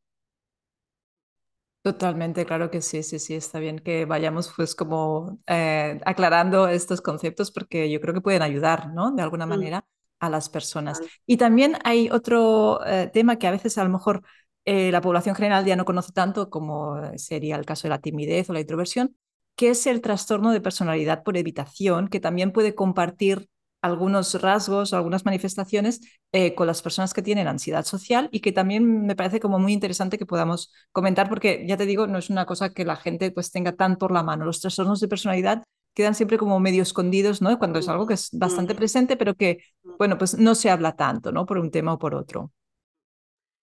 Totalmente, 1.81 2.45
claro 2.45 2.71
que 2.71 2.81
sí, 2.81 3.03
sí, 3.03 3.19
sí, 3.19 3.35
está 3.35 3.59
bien 3.59 3.77
que 3.77 4.05
vayamos 4.05 4.51
pues 4.55 4.73
como 4.73 5.39
eh, 5.45 5.99
aclarando 6.05 6.67
estos 6.67 7.01
conceptos 7.01 7.51
porque 7.51 7.91
yo 7.91 8.01
creo 8.01 8.13
que 8.13 8.21
pueden 8.21 8.41
ayudar, 8.41 8.91
¿no? 8.91 9.11
De 9.11 9.21
alguna 9.21 9.45
mm. 9.45 9.49
manera 9.49 9.85
a 10.19 10.29
las 10.29 10.49
personas. 10.49 10.99
Y 11.27 11.37
también 11.37 11.77
hay 11.83 12.09
otro 12.09 12.83
eh, 12.85 13.11
tema 13.13 13.37
que 13.37 13.45
a 13.45 13.51
veces 13.51 13.77
a 13.77 13.83
lo 13.83 13.89
mejor 13.89 14.23
la 14.67 14.99
población 14.99 15.35
general 15.35 15.63
ya 15.63 15.75
no 15.75 15.85
conoce 15.85 16.11
tanto 16.11 16.49
como 16.49 16.99
sería 17.17 17.55
el 17.55 17.67
caso 17.67 17.83
de 17.83 17.89
la 17.89 18.01
timidez 18.01 18.49
o 18.49 18.53
la 18.53 18.61
introversión, 18.61 19.15
que 19.55 19.69
es 19.69 19.85
el 19.85 20.01
trastorno 20.01 20.51
de 20.51 20.59
personalidad 20.59 21.21
por 21.21 21.37
evitación, 21.37 22.07
que 22.07 22.19
también 22.19 22.51
puede 22.51 22.73
compartir 22.73 23.47
algunos 23.85 24.33
rasgos 24.41 24.91
o 24.91 24.97
algunas 24.97 25.25
manifestaciones 25.25 26.01
eh, 26.31 26.55
con 26.55 26.67
las 26.67 26.81
personas 26.81 27.13
que 27.13 27.21
tienen 27.21 27.47
ansiedad 27.47 27.85
social 27.85 28.29
y 28.31 28.39
que 28.41 28.51
también 28.51 29.05
me 29.05 29.15
parece 29.15 29.39
como 29.39 29.59
muy 29.59 29.73
interesante 29.73 30.17
que 30.17 30.25
podamos 30.25 30.73
comentar 30.91 31.29
porque 31.29 31.65
ya 31.67 31.77
te 31.77 31.85
digo, 31.85 32.07
no 32.07 32.17
es 32.17 32.29
una 32.29 32.45
cosa 32.45 32.73
que 32.73 32.83
la 32.85 32.95
gente 32.95 33.31
pues 33.31 33.51
tenga 33.51 33.73
tan 33.73 33.97
por 33.97 34.11
la 34.11 34.23
mano. 34.23 34.45
Los 34.45 34.59
trastornos 34.59 34.99
de 34.99 35.07
personalidad 35.07 35.63
quedan 35.93 36.15
siempre 36.15 36.37
como 36.37 36.59
medio 36.59 36.83
escondidos, 36.83 37.41
¿no? 37.41 37.57
Cuando 37.59 37.79
es 37.79 37.87
algo 37.87 38.07
que 38.07 38.15
es 38.15 38.29
bastante 38.33 38.75
presente, 38.75 39.15
pero 39.17 39.35
que, 39.35 39.59
bueno, 39.97 40.17
pues 40.17 40.37
no 40.37 40.55
se 40.55 40.69
habla 40.69 40.95
tanto, 40.95 41.31
¿no? 41.31 41.45
Por 41.45 41.57
un 41.57 41.71
tema 41.71 41.93
o 41.93 41.99
por 41.99 42.15
otro. 42.15 42.51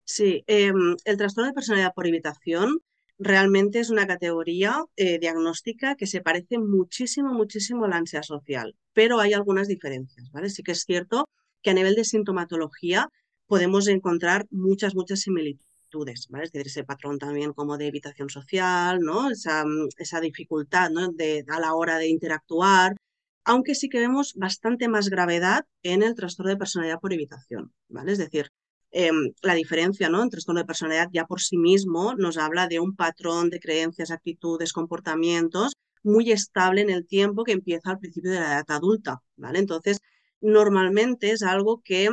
Sí, 0.05 0.45
em, 0.47 0.97
el 1.05 1.17
trastorno 1.17 1.49
de 1.49 1.55
personalidad 1.55 1.93
por 1.95 2.07
evitación 2.07 2.79
realmente 3.19 3.81
es 3.81 3.91
una 3.91 4.07
categoría 4.07 4.85
eh, 4.97 5.19
diagnóstica 5.19 5.95
que 5.97 6.07
se 6.07 6.21
parece 6.21 6.59
muchísimo, 6.59 7.33
muchísimo 7.33 7.85
a 7.85 7.89
la 7.89 7.97
ansiedad 7.97 8.23
social, 8.23 8.77
pero 8.93 9.21
hay 9.21 9.33
algunas 9.33 9.69
diferencias, 9.69 10.31
¿vale? 10.33 10.51
Sí 10.51 10.63
que 10.63 10.73
es 10.73 10.85
cierto 10.85 11.29
que 11.63 11.71
a 11.71 11.75
nivel 11.75 11.95
de 11.95 12.05
sintomatología 12.05 13.09
podemos 13.47 13.89
encontrar 13.89 14.47
muchas, 14.51 14.95
muchas 14.95 15.21
similitudes, 15.21 16.29
¿vale? 16.29 16.45
Es 16.45 16.53
decir, 16.53 16.67
ese 16.67 16.85
patrón 16.85 17.19
también 17.19 17.53
como 17.53 17.79
de 17.79 17.89
evitación 17.89 18.29
social, 18.29 19.01
¿no? 19.01 19.31
Esa, 19.31 19.65
esa 19.99 20.21
dificultad, 20.21 20.91
¿no? 20.91 21.09
De, 21.09 21.45
a 21.49 21.61
la 21.61 21.75
hora 21.75 21.99
de 21.99 22.09
interactuar, 22.09 22.97
aunque 23.45 23.75
sí 23.75 23.89
que 23.89 24.01
vemos 24.01 24.35
bastante 24.35 24.89
más 24.89 25.09
gravedad 25.09 25.65
en 25.83 26.03
el 26.03 26.15
trastorno 26.15 26.51
de 26.51 26.57
personalidad 26.59 27.01
por 27.01 27.13
evitación, 27.13 27.73
¿vale? 27.89 28.13
Es 28.13 28.19
decir, 28.19 28.51
em, 28.97 29.33
la 29.43 29.55
diferencia 29.55 30.09
¿no? 30.09 30.23
en 30.23 30.31
trastorno 30.31 30.61
de 30.61 30.67
personalidad 30.67 31.09
ya 31.13 31.27
por 31.27 31.41
sí 31.41 31.59
mismo 31.59 32.15
nos 32.15 32.39
habla 32.39 32.67
de 32.67 32.81
un 32.81 32.97
patrón 32.97 33.51
de 33.51 33.61
creencias, 33.61 34.11
actitudes, 34.11 34.73
comportamientos 34.73 35.73
muy 36.03 36.31
estable 36.33 36.81
en 36.83 36.91
el 36.91 37.07
tiempo 37.07 37.45
que 37.45 37.53
empieza 37.53 37.91
al 37.91 37.99
principio 37.99 38.31
de 38.31 38.41
la 38.41 38.53
edad 38.55 38.65
adulta, 38.69 39.23
¿vale? 39.37 39.59
Entonces, 39.59 39.99
normalmente 40.41 41.33
es 41.33 41.43
algo 41.43 41.83
que 41.85 42.09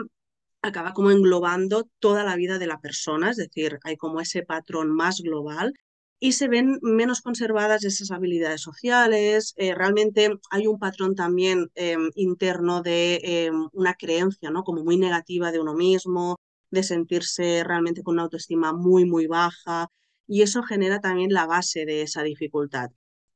acaba 0.62 0.94
como 0.94 1.12
englobando 1.12 1.88
toda 2.00 2.24
la 2.24 2.36
vida 2.36 2.58
de 2.58 2.68
la 2.68 2.80
persona, 2.80 3.32
es 3.32 3.38
decir, 3.38 3.80
hay 3.84 3.98
como 3.98 4.20
ese 4.22 4.44
patrón 4.44 4.92
más 4.92 5.22
global 5.22 5.74
y 6.20 6.32
se 6.34 6.48
ven 6.48 6.80
menos 6.82 7.22
conservadas 7.22 7.84
esas 7.84 8.12
habilidades 8.12 8.62
sociales. 8.62 9.54
Eh, 9.58 9.76
realmente 9.76 10.30
hay 10.52 10.68
un 10.68 10.80
patrón 10.80 11.16
también 11.16 11.70
em, 11.76 12.10
interno 12.16 12.82
de 12.82 13.20
em, 13.24 13.68
una 13.74 13.94
creencia, 13.96 14.50
¿no? 14.50 14.64
Como 14.64 14.84
muy 14.84 14.98
negativa 14.98 15.52
de 15.52 15.60
uno 15.60 15.74
mismo, 15.76 16.38
de 16.74 16.84
sentirse 16.84 17.64
realmente 17.64 18.04
con 18.04 18.16
una 18.16 18.24
autoestima 18.24 18.74
muy, 18.74 19.06
muy 19.06 19.28
baja. 19.28 19.90
Y 20.28 20.42
eso 20.42 20.64
genera 20.64 21.00
también 21.00 21.32
la 21.32 21.46
base 21.46 21.86
de 21.86 22.02
esa 22.02 22.24
dificultad. 22.24 22.90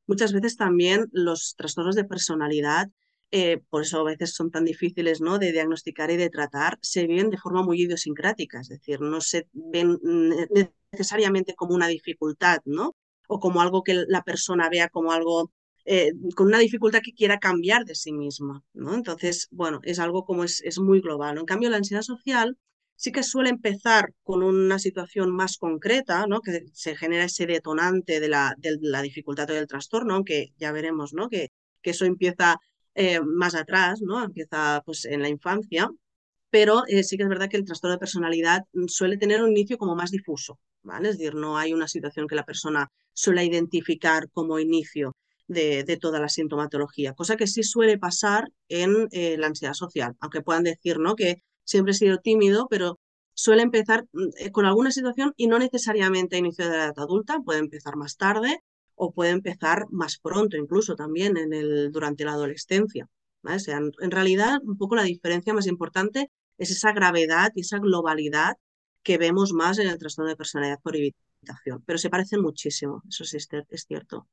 Muchas 0.08 0.34
veces 0.34 0.58
también 0.58 1.08
los 1.12 1.56
trastornos 1.56 1.96
de 1.96 2.06
personalidad 2.06 2.90
eh, 3.32 3.62
por 3.70 3.82
eso 3.82 4.00
a 4.00 4.04
veces 4.04 4.34
son 4.34 4.52
tan 4.52 4.64
difíciles 4.64 5.20
¿no? 5.20 5.38
de 5.38 5.52
diagnosticar 5.52 6.10
y 6.12 6.18
de 6.18 6.30
tratar, 6.30 6.80
se 6.82 7.08
ven 7.08 7.30
de 7.30 7.38
forma 7.38 7.62
muy 7.62 7.82
idiosincrática, 7.82 8.62
es 8.62 8.70
decir, 8.70 9.02
no 9.02 9.20
se 9.20 9.48
ven 9.52 10.00
necesariamente 10.92 11.54
como 11.54 11.76
una 11.76 11.88
dificultad, 11.88 12.60
¿no? 12.64 12.96
O 13.28 13.42
como 13.42 13.60
algo 13.60 13.84
que 13.84 14.06
la 14.08 14.24
persona 14.24 14.70
vea 14.70 14.88
como 14.88 15.12
algo 15.12 15.52
eh, 15.84 16.14
con 16.36 16.48
una 16.48 16.60
dificultad 16.60 17.02
que 17.04 17.14
quiera 17.14 17.38
cambiar 17.38 17.84
de 17.84 17.96
sí 17.96 18.14
misma, 18.14 18.64
¿no? 18.74 18.94
Entonces, 18.94 19.50
bueno, 19.52 19.82
es 19.84 20.00
algo 20.00 20.24
como 20.26 20.46
es, 20.46 20.62
es 20.62 20.80
muy 20.80 21.02
global. 21.02 21.38
En 21.38 21.46
cambio, 21.46 21.70
la 21.70 21.78
ansiedad 21.78 22.04
social 22.04 22.58
sí 22.98 23.12
que 23.12 23.24
suele 23.24 23.50
empezar 23.50 24.14
con 24.24 24.44
una 24.44 24.80
situación 24.80 25.32
más 25.32 25.58
concreta, 25.58 26.26
¿no? 26.28 26.42
que 26.42 26.66
se 26.74 26.96
genera 26.98 27.26
ese 27.26 27.46
detonante 27.46 28.20
de 28.20 28.28
la, 28.28 28.56
de 28.58 28.78
la 28.82 29.02
dificultad 29.02 29.50
o 29.52 29.54
del 29.54 29.68
trastorno, 29.68 30.16
aunque 30.16 30.54
ya 30.58 30.72
veremos 30.72 31.14
¿no? 31.14 31.30
que, 31.30 31.50
que 31.82 31.92
eso 31.92 32.06
empieza 32.06 32.58
eh, 32.96 33.22
más 33.22 33.56
atrás, 33.56 34.02
¿no? 34.02 34.24
empieza 34.24 34.82
pues, 34.86 35.06
en 35.06 35.22
la 35.22 35.30
infancia, 35.30 35.90
pero 36.50 36.84
eh, 36.88 37.04
sí 37.04 37.18
que 37.18 37.24
es 37.24 37.30
verdad 37.30 37.50
que 37.50 37.58
el 37.58 37.66
trastorno 37.66 37.94
de 37.94 38.00
personalidad 38.00 38.64
suele 38.88 39.18
tener 39.18 39.44
un 39.44 39.52
inicio 39.52 39.78
como 39.78 39.96
más 39.96 40.12
difuso, 40.12 40.60
¿vale? 40.82 41.10
Es 41.10 41.18
decir, 41.18 41.36
no 41.36 41.58
hay 41.58 41.74
una 41.74 41.88
situación 41.88 42.28
que 42.28 42.36
la 42.36 42.46
persona 42.46 42.90
suele 43.14 43.46
identificar 43.46 44.30
como 44.32 44.58
inicio 44.60 45.16
de, 45.48 45.98
toda 46.02 46.20
la 46.20 46.30
sintomatología, 46.30 47.14
cosa 47.14 47.38
que 47.38 47.48
sí 47.48 47.64
suele 47.64 47.98
pasar 47.98 48.50
en 48.70 49.08
eh, 49.12 49.38
la 49.38 49.48
ansiedad 49.48 49.74
social, 49.74 50.16
aunque 50.20 50.42
puedan 50.42 50.64
decir 50.64 51.00
¿no? 51.00 51.16
que 51.16 51.44
siempre 51.68 51.92
he 51.92 51.96
sido 51.96 52.18
tímido, 52.20 52.68
pero 52.70 53.00
suele 53.34 53.62
empezar 53.62 54.06
mm, 54.14 54.52
con 54.52 54.66
alguna 54.66 54.92
situación 54.92 55.34
y 55.38 55.48
no 55.48 55.60
necesariamente 55.60 56.36
a 56.36 56.40
inicio 56.40 56.70
de 56.70 56.78
la 56.78 56.86
edad 56.86 57.00
adulta, 57.00 57.40
puede 57.46 57.60
empezar 57.60 57.96
más 57.96 58.18
tarde 58.18 58.64
o 58.96 59.12
puede 59.12 59.32
empezar 59.32 59.86
más 59.92 60.18
pronto, 60.18 60.58
incluso 60.58 60.96
también 60.96 61.36
durante 61.92 62.26
la 62.26 62.32
adolescencia. 62.32 63.08
en, 63.44 64.12
realidad, 64.12 64.58
un 64.64 64.78
poco 64.78 64.96
la 64.96 65.04
diferencia 65.04 65.54
más 65.54 65.68
importante 65.68 66.32
es 66.58 66.72
esa 66.72 66.94
gravedad 66.94 67.52
y 67.54 67.62
esa 67.62 67.78
globalidad 67.78 68.56
que 69.04 69.20
vemos 69.20 69.54
más 69.54 69.78
en 69.78 69.88
el 69.88 70.00
trastorno 70.00 70.30
de 70.30 70.36
personalidad 70.36 70.80
por 70.82 70.96
evitación, 70.96 71.84
pero 71.86 72.00
se 72.00 72.10
parecen 72.10 72.42
muchísimo, 72.42 73.04
eso 73.08 73.24
sí 73.24 73.38
es 73.38 73.86
cierto. 73.88 74.28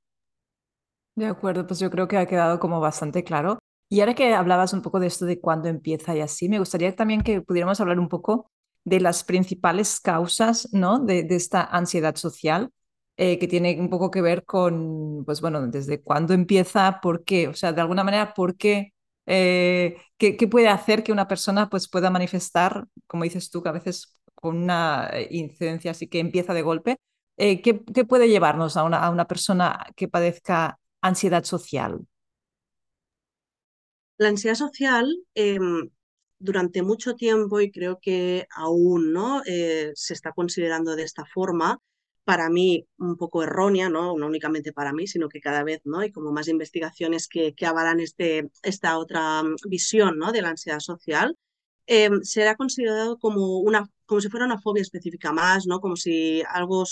De 1.14 1.26
acuerdo, 1.26 1.67
pues 1.67 1.79
yo 1.79 1.91
creo 1.91 2.09
que 2.09 2.17
ha 2.17 2.26
quedado 2.26 2.59
como 2.59 2.81
bastante 2.81 3.23
claro. 3.23 3.59
Y 3.88 4.00
ahora 4.00 4.14
que 4.14 4.35
hablabas 4.35 4.73
un 4.73 4.83
poco 4.83 5.00
de 5.00 5.07
esto 5.07 5.26
de 5.26 5.41
cuándo 5.41 5.69
empieza 5.69 6.17
y 6.17 6.21
así, 6.21 6.49
me 6.49 6.59
gustaría 6.59 6.95
también 6.97 7.23
que 7.23 7.41
pudiéramos 7.43 7.81
hablar 7.81 7.99
un 8.00 8.09
poco 8.09 8.50
de 8.85 9.00
las 9.00 9.25
principales 9.25 10.00
causas 10.00 10.69
¿no? 10.73 10.99
de, 11.00 11.26
esta 11.31 11.62
ansiedad 11.62 12.17
social 12.17 12.71
eh, 13.17 13.38
que 13.38 13.49
tiene 13.49 13.79
un 13.81 13.88
poco 13.91 14.11
que 14.11 14.23
ver 14.23 14.45
con, 14.45 15.25
pues 15.25 15.41
bueno, 15.41 15.67
desde 15.69 16.03
cuándo 16.03 16.35
empieza, 16.35 17.00
por 17.00 17.25
qué, 17.25 17.49
o 17.49 17.55
sea, 17.55 17.73
de 17.73 17.81
alguna 17.81 18.05
manera, 18.05 18.35
por 18.35 18.57
qué, 18.57 18.93
eh, 19.26 19.97
qué, 20.19 20.35
puede 20.49 20.69
hacer 20.69 21.05
que 21.05 21.12
una 21.12 21.29
persona 21.29 21.71
pues 21.71 21.88
pueda 21.88 22.11
manifestar, 22.11 22.87
como 23.07 23.25
dices 23.25 23.50
tú, 23.50 23.62
que 23.62 23.69
a 23.69 23.73
veces 23.73 24.21
con 24.35 24.57
una 24.57 25.09
eh, 25.12 25.29
incidencia 25.31 25.93
así 25.93 26.09
que 26.09 26.19
empieza 26.19 26.55
de 26.55 26.62
golpe, 26.62 26.97
¿qué, 27.37 27.61
¿qué, 27.62 28.05
puede 28.05 28.29
llevarnos 28.29 28.76
a 28.76 28.85
una 28.85 29.26
persona 29.26 29.87
que 29.97 30.09
padezca 30.09 30.79
ansiedad 31.00 31.45
social? 31.45 32.00
La 34.16 34.28
ansiedad 34.28 34.56
social 34.56 35.06
em, 35.35 35.90
durante 36.38 36.83
mucho 36.83 37.14
tiempo, 37.14 37.61
y 37.61 37.71
creo 37.71 37.99
que 38.00 38.47
aún 38.54 39.12
¿no? 39.12 39.42
se 39.44 40.14
está 40.14 40.33
considerando 40.33 40.97
de 40.97 41.04
esta 41.04 41.25
forma, 41.25 41.80
para 42.25 42.49
mí 42.49 42.87
un 42.99 43.16
poco 43.16 43.42
errónea, 43.42 43.88
¿no? 43.88 44.16
no 44.16 44.26
únicamente 44.26 44.73
para 44.73 44.92
mí, 44.92 45.06
sino 45.06 45.28
que 45.28 45.40
cada 45.40 45.62
vez 45.62 45.80
¿no? 45.85 46.00
hay 46.00 46.11
como 46.11 46.33
más 46.33 46.49
investigaciones 46.49 47.28
que, 47.28 47.54
avalan 47.64 48.00
este, 48.00 48.50
esta 48.62 48.99
otra 48.99 49.42
mm, 49.42 49.56
visión 49.68 50.18
¿no? 50.18 50.33
de 50.33 50.42
la 50.42 50.50
ansiedad 50.50 50.80
social, 50.80 51.37
eh, 51.87 52.11
será 52.23 52.56
considerado 52.56 53.18
como, 53.18 53.59
una, 53.59 53.88
como 54.06 54.21
si 54.21 54.30
fuera 54.30 54.47
una 54.47 54.61
fobia 54.61 54.83
específica 54.83 55.33
más, 55.33 55.66
¿no? 55.66 55.80
como, 55.80 55.97
si 55.97 56.42
algo, 56.49 56.85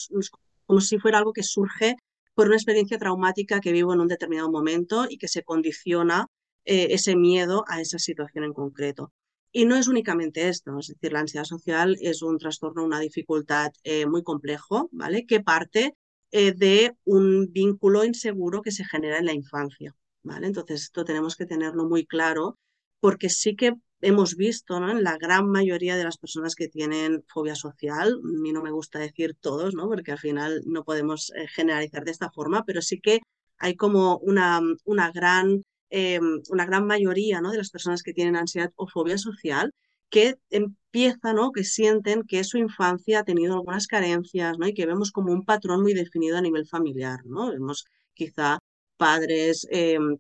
como 0.67 0.81
si 0.81 0.99
fuera 0.99 1.19
algo 1.19 1.33
que 1.33 1.43
surge 1.43 1.97
por 2.35 2.47
una 2.47 2.57
experiencia 2.57 2.99
traumática 2.99 3.61
que 3.61 3.73
vivo 3.73 3.93
en 3.95 4.01
un 4.01 4.09
determinado 4.09 4.51
momento 4.51 5.07
y 5.09 5.19
que 5.19 5.29
se 5.29 5.43
condiciona 5.43 6.27
eh, 6.65 6.89
ese 6.91 7.17
miedo 7.17 7.65
a 7.69 7.81
esa 7.81 7.99
situación 7.99 8.45
en 8.45 8.53
concreto. 8.53 9.13
Y 9.53 9.67
no 9.67 9.77
es 9.77 9.87
únicamente 9.89 10.49
esto, 10.49 10.79
es 10.79 10.89
decir, 10.89 11.13
la 11.13 11.21
ansiedad 11.21 11.45
social 11.45 11.97
es 12.01 12.23
un 12.23 12.39
trastorno, 12.39 12.85
una 12.85 13.01
dificultad 13.01 13.71
eh, 13.85 14.07
muy 14.07 14.23
complejo, 14.23 14.89
¿vale? 14.93 15.27
Que 15.27 15.41
parte 15.41 15.95
eh, 16.31 16.53
de 16.53 16.97
un 17.05 17.53
vínculo 17.53 18.05
inseguro 18.05 18.63
que 18.63 18.71
se 18.73 18.85
genera 18.85 19.19
en 19.19 19.27
la 19.27 19.35
infancia, 19.35 19.95
¿vale? 20.23 20.47
Entonces, 20.47 20.85
esto 20.85 21.05
tenemos 21.05 21.37
que 21.37 21.45
tenerlo 21.47 21.85
muy 21.87 22.07
claro 22.07 22.57
porque 23.01 23.29
sí 23.29 23.55
que 23.57 23.75
hemos 24.01 24.37
visto, 24.37 24.81
¿no? 24.81 24.91
En 24.91 25.03
la 25.03 25.19
gran 25.19 25.47
mayoría 25.49 25.97
de 25.97 26.05
las 26.05 26.19
personas 26.19 26.55
que 26.55 26.69
tienen 26.69 27.23
fobia 27.29 27.55
social, 27.55 28.21
a 28.25 28.41
mí 28.41 28.53
no 28.53 28.63
me 28.63 28.71
gusta 28.71 28.99
decir 28.99 29.37
todos, 29.41 29.75
¿no? 29.75 29.87
Porque 29.89 30.13
al 30.13 30.19
final 30.19 30.63
no 30.67 30.85
podemos 30.85 31.31
eh, 31.37 31.47
generalizar 31.49 32.05
de 32.05 32.13
esta 32.13 32.31
forma, 32.31 32.65
pero 32.65 32.81
sí 32.83 33.01
que 33.01 33.21
hay 33.59 33.77
como 33.77 34.19
una, 34.19 34.61
una 34.85 35.11
gran 35.13 35.63
Em, 35.95 36.41
una 36.49 36.65
gran 36.65 36.87
mayoría 36.87 37.43
¿no? 37.43 37.51
de 37.51 37.59
las 37.59 37.69
personas 37.69 38.03
que 38.03 38.15
tienen 38.15 38.35
ansiedad 38.35 38.73
o 38.77 38.89
fobia 38.89 39.19
social 39.19 39.75
que 40.09 40.37
empiezan 40.49 41.39
o 41.39 41.53
que 41.53 41.65
sienten 41.65 42.23
que 42.23 42.45
su 42.45 42.57
infancia 42.57 43.21
ha 43.21 43.25
tenido 43.25 43.53
algunas 43.55 43.87
carencias 43.87 44.57
¿no? 44.59 44.67
y 44.67 44.73
que 44.73 44.87
vemos 44.87 45.13
como 45.13 45.33
un 45.33 45.45
patrón 45.45 45.83
muy 45.83 45.93
definido 45.93 46.39
a 46.39 46.41
nivel 46.41 46.67
familiar. 46.67 47.19
¿no? 47.27 47.51
Vemos 47.51 47.85
quizá 48.15 48.59
padres 48.97 49.67
em, 49.71 50.17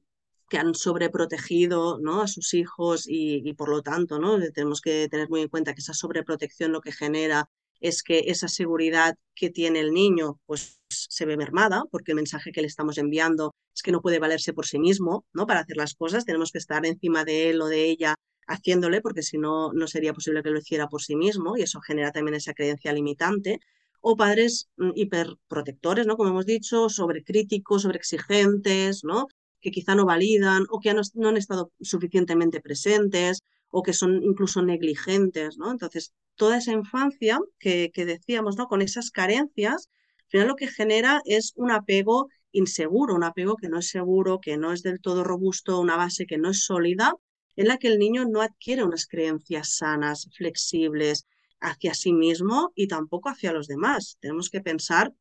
que 0.50 0.58
han 0.58 0.74
sobreprotegido 0.74 1.98
¿no? 1.98 2.20
a 2.20 2.28
sus 2.28 2.52
hijos 2.52 3.08
y, 3.08 3.40
y, 3.48 3.54
por 3.54 3.70
lo 3.70 3.80
tanto 3.80 4.18
¿no? 4.18 4.38
tenemos 4.52 4.82
que 4.82 5.08
tener 5.08 5.30
muy 5.30 5.40
en 5.40 5.48
cuenta 5.48 5.72
que 5.72 5.80
esa 5.80 5.94
sobreprotección 5.94 6.72
lo 6.72 6.82
que 6.82 6.92
genera 6.92 7.48
es 7.80 8.02
que 8.02 8.24
esa 8.26 8.48
seguridad 8.48 9.16
que 9.34 9.48
tiene 9.48 9.80
el 9.80 9.92
niño 9.94 10.38
pues 10.44 10.80
se 10.90 11.24
ve 11.24 11.38
mermada 11.38 11.84
porque 11.90 12.12
el 12.12 12.16
mensaje 12.16 12.52
que 12.52 12.60
le 12.60 12.66
estamos 12.66 12.98
enviando 12.98 13.54
es 13.74 13.82
que 13.82 13.92
no 13.92 14.02
puede 14.02 14.18
valerse 14.18 14.52
por 14.52 14.66
sí 14.66 14.78
mismo, 14.78 15.24
¿no? 15.32 15.46
Para 15.46 15.60
hacer 15.60 15.76
las 15.76 15.94
cosas, 15.94 16.24
tenemos 16.24 16.52
que 16.52 16.58
estar 16.58 16.84
encima 16.86 17.24
de 17.24 17.50
él 17.50 17.60
o 17.62 17.66
de 17.66 17.84
ella 17.86 18.16
haciéndole 18.46 19.00
porque 19.00 19.22
si 19.22 19.38
no 19.38 19.72
no 19.72 19.86
sería 19.86 20.12
posible 20.12 20.42
que 20.42 20.50
lo 20.50 20.58
hiciera 20.58 20.88
por 20.88 21.02
sí 21.02 21.16
mismo 21.16 21.56
y 21.56 21.62
eso 21.62 21.80
genera 21.80 22.12
también 22.12 22.34
esa 22.34 22.54
creencia 22.54 22.92
limitante 22.92 23.60
o 24.02 24.16
padres 24.16 24.68
mm, 24.76 24.90
hiperprotectores, 24.96 26.06
¿no? 26.06 26.16
Como 26.16 26.30
hemos 26.30 26.46
dicho, 26.46 26.88
sobrecríticos, 26.88 27.82
sobreexigentes, 27.82 29.04
¿no? 29.04 29.28
Que 29.60 29.70
quizá 29.70 29.94
no 29.94 30.04
validan 30.04 30.66
o 30.70 30.80
que 30.80 30.92
no, 30.92 31.28
han 31.28 31.36
estado 31.36 31.72
suficientemente 31.80 32.60
presentes 32.60 33.42
o 33.70 33.82
que 33.82 33.92
son 33.94 34.22
incluso 34.22 34.60
negligentes, 34.62 35.56
¿no? 35.56 35.70
Entonces, 35.70 36.12
toda 36.36 36.58
esa 36.58 36.72
infancia 36.72 37.38
que, 37.58 37.90
decíamos, 37.94 38.56
¿no? 38.56 38.66
Con 38.66 38.82
esas 38.82 39.10
carencias, 39.10 39.88
al 40.18 40.30
final 40.30 40.48
lo 40.48 40.56
que 40.56 40.68
genera 40.68 41.22
es 41.24 41.52
un 41.56 41.70
apego 41.70 42.28
inseguro, 42.52 43.14
un 43.14 43.24
apego 43.24 43.56
que 43.56 43.68
no 43.68 43.78
es 43.78 43.88
seguro, 43.88 44.40
que 44.40 44.56
no 44.56 44.72
es 44.72 44.82
del 44.82 45.00
todo 45.00 45.24
robusto, 45.24 45.80
una 45.80 45.96
base 45.96 46.26
que 46.26 46.38
no 46.38 46.50
es 46.50 46.64
sólida, 46.64 47.14
en 47.56 47.68
la 47.68 47.78
que 47.78 47.88
el 47.88 47.98
niño 47.98 48.24
no 48.24 48.40
adquiere 48.40 48.84
unas 48.84 49.06
creencias 49.06 49.76
sanas, 49.76 50.28
flexibles 50.36 51.26
hacia 51.60 51.94
sí 51.94 52.12
mismo 52.12 52.72
y 52.74 52.88
tampoco 52.88 53.28
hacia 53.28 53.52
los 53.52 53.66
demás. 53.66 54.16
Tenemos 54.20 54.50
que 54.50 54.60
pensar, 54.60 55.12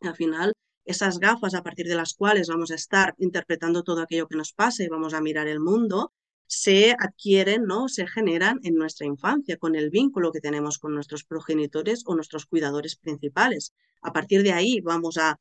al 0.00 0.16
final, 0.16 0.54
esas 0.84 1.18
gafas 1.18 1.54
a 1.54 1.62
partir 1.62 1.86
de 1.86 1.94
las 1.94 2.14
cuales 2.14 2.48
vamos 2.48 2.70
a 2.70 2.74
estar 2.74 3.14
interpretando 3.18 3.82
todo 3.82 4.02
aquello 4.02 4.26
que 4.26 4.36
nos 4.36 4.52
pasa 4.52 4.82
y 4.82 4.88
vamos 4.88 5.14
a 5.14 5.20
mirar 5.20 5.48
el 5.48 5.60
mundo, 5.60 6.12
se 6.46 6.92
adquieren, 6.98 7.64
¿no? 7.64 7.88
Se 7.88 8.06
generan 8.06 8.60
en 8.62 8.74
nuestra 8.74 9.06
infancia 9.06 9.56
con 9.56 9.74
el 9.74 9.90
vínculo 9.90 10.32
que 10.32 10.40
tenemos 10.40 10.78
con 10.78 10.94
nuestros 10.94 11.24
progenitores 11.24 12.02
o 12.06 12.14
nuestros 12.14 12.46
cuidadores 12.46 12.96
principales. 12.96 13.72
A 14.02 14.12
partir 14.12 14.42
de 14.42 14.52
ahí 14.52 14.80
vamos 14.80 15.16
a 15.18 15.38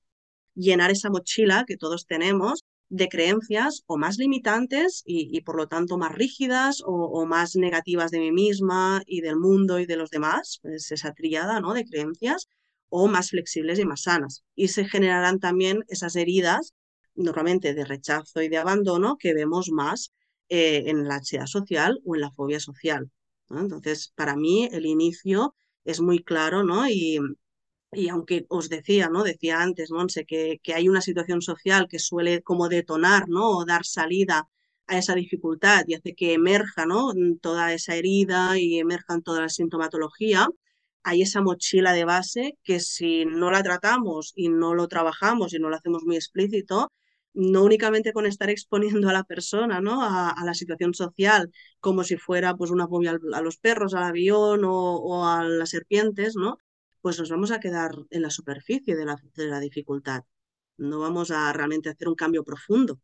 llenar 0.55 0.91
esa 0.91 1.09
mochila 1.09 1.65
que 1.67 1.77
todos 1.77 2.05
tenemos 2.05 2.63
de 2.89 3.07
creencias 3.07 3.83
o 3.87 3.97
más 3.97 4.17
limitantes 4.17 5.01
y, 5.05 5.39
por 5.41 5.55
lo 5.55 5.67
tanto 5.67 5.97
más 5.97 6.11
rígidas 6.13 6.83
o, 6.85 7.25
más 7.25 7.55
negativas 7.55 8.11
de 8.11 8.19
mí 8.19 8.31
misma 8.33 9.01
y 9.05 9.21
del 9.21 9.37
mundo 9.37 9.79
y 9.79 9.85
de 9.85 9.95
los 9.95 10.09
demás, 10.09 10.59
pues 10.61 10.91
esa 10.91 11.13
triada 11.13 11.61
¿no? 11.61 11.73
de 11.73 11.85
creencias, 11.85 12.49
o 12.89 13.07
más 13.07 13.29
flexibles 13.29 13.79
y 13.79 13.85
más 13.85 14.03
sanas. 14.03 14.43
Y 14.55 14.67
se 14.67 14.83
generarán 14.85 15.39
también 15.39 15.85
esas 15.87 16.17
heridas, 16.17 16.73
normalmente 17.15 17.73
de 17.73 17.85
rechazo 17.85 18.41
y 18.41 18.49
de 18.49 18.57
abandono, 18.57 19.15
que 19.17 19.33
vemos 19.33 19.69
más 19.71 20.11
eh, 20.49 20.83
en 20.87 21.07
la 21.07 21.15
ansiedad 21.15 21.45
social 21.45 22.01
o 22.03 22.15
en 22.15 22.21
la 22.21 22.31
fobia 22.31 22.59
social. 22.59 23.09
Entonces, 23.49 24.11
para 24.15 24.35
mí 24.35 24.67
el 24.71 24.85
inicio 24.85 25.55
es 25.85 26.01
muy 26.01 26.23
claro 26.23 26.63
¿no? 26.63 26.89
y, 26.89 27.19
y 27.91 28.09
aunque 28.09 28.45
os 28.49 28.69
decía, 28.69 29.09
¿no? 29.09 29.23
Decía 29.23 29.61
antes, 29.61 29.91
Monse, 29.91 30.25
que, 30.25 30.59
que 30.63 30.73
hay 30.73 30.87
una 30.89 31.01
situación 31.01 31.41
social 31.41 31.87
que 31.89 31.99
suele 31.99 32.41
como 32.41 32.69
detonar, 32.69 33.27
¿no? 33.29 33.49
O 33.49 33.65
dar 33.65 33.85
salida 33.85 34.47
a 34.87 34.97
esa 34.97 35.15
dificultad 35.15 35.85
y 35.87 35.95
hace 35.95 36.15
que 36.15 36.33
emerja, 36.33 36.85
¿no? 36.85 37.11
Toda 37.41 37.73
esa 37.73 37.95
herida 37.95 38.57
y 38.59 38.79
emerjan 38.79 39.21
toda 39.23 39.41
la 39.41 39.49
sintomatología. 39.49 40.47
Hay 41.03 41.21
esa 41.23 41.41
mochila 41.41 41.93
de 41.93 42.05
base 42.05 42.57
que 42.63 42.79
si 42.79 43.25
no 43.25 43.51
la 43.51 43.63
tratamos 43.63 44.33
y 44.35 44.49
no 44.49 44.73
lo 44.75 44.87
trabajamos 44.87 45.53
y 45.53 45.59
no 45.59 45.69
lo 45.69 45.75
hacemos 45.77 46.03
muy 46.05 46.15
explícito, 46.15 46.91
no 47.33 47.63
únicamente 47.63 48.13
con 48.13 48.25
estar 48.25 48.49
exponiendo 48.49 49.09
a 49.09 49.13
la 49.13 49.23
persona 49.23 49.81
¿no? 49.81 50.03
a, 50.03 50.35
la 50.43 50.53
situación 50.53 50.93
social 50.93 51.51
como 51.79 52.03
si 52.03 52.17
fuera 52.17 52.55
pues, 52.55 52.71
una 52.71 52.87
fobia 52.87 53.17
a 53.33 53.41
los 53.41 53.57
perros, 53.57 53.93
al 53.93 54.03
avión 54.03 54.63
o, 54.65 54.95
o 54.97 55.25
a 55.25 55.43
las 55.43 55.69
serpientes, 55.69 56.35
¿no? 56.35 56.57
Pues 57.01 57.19
nos 57.19 57.29
vamos 57.29 57.51
a 57.51 57.59
quedar 57.59 57.91
en 58.09 58.21
la 58.21 58.29
superficie 58.29 58.95
de 58.95 59.05
la, 59.47 59.59
dificultad. 59.59 60.23
No 60.77 60.99
vamos 60.99 61.31
a 61.31 61.51
realmente 61.53 61.89
hacer 61.89 62.07
un 62.07 62.15
cambio 62.15 62.43
profundo. 62.43 62.99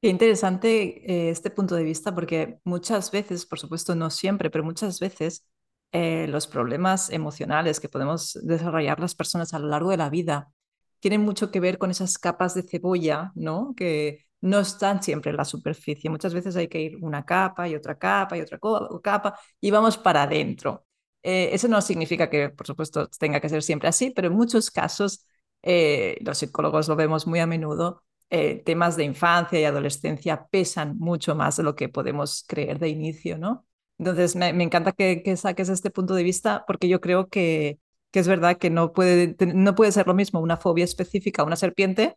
Qué 0.00 0.08
interesante 0.08 1.10
eh, 1.10 1.30
este 1.30 1.50
punto 1.50 1.74
de 1.74 1.82
vista 1.82 2.14
porque 2.14 2.60
muchas 2.64 3.10
veces, 3.10 3.46
por 3.46 3.58
supuesto 3.58 3.94
no 3.94 4.10
siempre, 4.10 4.48
pero 4.48 4.62
muchas 4.62 5.00
veces 5.00 5.44
eh, 5.90 6.26
los 6.28 6.46
problemas 6.46 7.10
emocionales 7.10 7.80
que 7.80 7.88
podemos 7.88 8.38
desarrollar 8.42 9.00
las 9.00 9.14
personas 9.14 9.54
a 9.54 9.58
lo 9.58 9.68
largo 9.68 9.90
de 9.90 9.96
la 9.96 10.10
vida 10.10 10.52
tienen 11.00 11.22
mucho 11.22 11.50
que 11.50 11.60
ver 11.60 11.78
con 11.78 11.90
esas 11.90 12.18
capas 12.18 12.54
de 12.54 12.62
cebolla, 12.62 13.32
¿no? 13.34 13.74
Que 13.76 14.26
no 14.40 14.60
están 14.60 15.02
siempre 15.02 15.30
en 15.30 15.36
la 15.36 15.44
superficie. 15.44 16.10
Muchas 16.10 16.34
veces 16.34 16.56
hay 16.56 16.68
que 16.68 16.80
ir 16.80 16.96
una 17.00 17.24
capa 17.24 17.68
y 17.68 17.74
otra 17.74 17.98
capa 17.98 18.36
y 18.36 18.40
otra 18.40 18.58
capa 19.02 19.38
y 19.60 19.70
vamos 19.70 19.98
para 19.98 20.24
adentro. 20.24 20.87
Eh, 21.22 21.50
eso 21.52 21.68
no 21.68 21.80
significa 21.80 22.30
que, 22.30 22.50
por 22.50 22.66
supuesto, 22.66 23.08
tenga 23.18 23.40
que 23.40 23.48
ser 23.48 23.62
siempre 23.62 23.88
así, 23.88 24.10
pero 24.10 24.28
en 24.28 24.34
muchos 24.34 24.70
casos, 24.70 25.26
eh, 25.62 26.18
los 26.20 26.38
psicólogos 26.38 26.88
lo 26.88 26.96
vemos 26.96 27.26
muy 27.26 27.40
a 27.40 27.46
menudo, 27.46 28.04
eh, 28.30 28.62
temas 28.64 28.96
de 28.96 29.04
infancia 29.04 29.58
y 29.60 29.64
adolescencia 29.64 30.46
pesan 30.50 30.98
mucho 30.98 31.34
más 31.34 31.56
de 31.56 31.62
lo 31.62 31.74
que 31.74 31.88
podemos 31.88 32.44
creer 32.46 32.78
de 32.78 32.88
inicio, 32.88 33.38
¿no? 33.38 33.66
Entonces, 33.98 34.36
me, 34.36 34.50
encanta 34.62 34.92
que, 34.92 35.36
saques 35.36 35.68
este 35.68 35.90
punto 35.90 36.14
de 36.14 36.22
vista 36.22 36.64
porque 36.66 36.88
yo 36.88 37.00
creo 37.00 37.28
que, 37.28 37.80
que 38.12 38.20
es 38.20 38.28
verdad 38.28 38.58
que 38.58 38.70
no 38.70 38.92
puede, 38.92 39.36
no 39.54 39.74
puede 39.74 39.92
ser 39.92 40.06
lo 40.06 40.14
mismo 40.14 40.40
una 40.40 40.56
fobia 40.56 40.84
específica 40.84 41.42
a 41.42 41.44
una 41.46 41.56
serpiente 41.56 42.16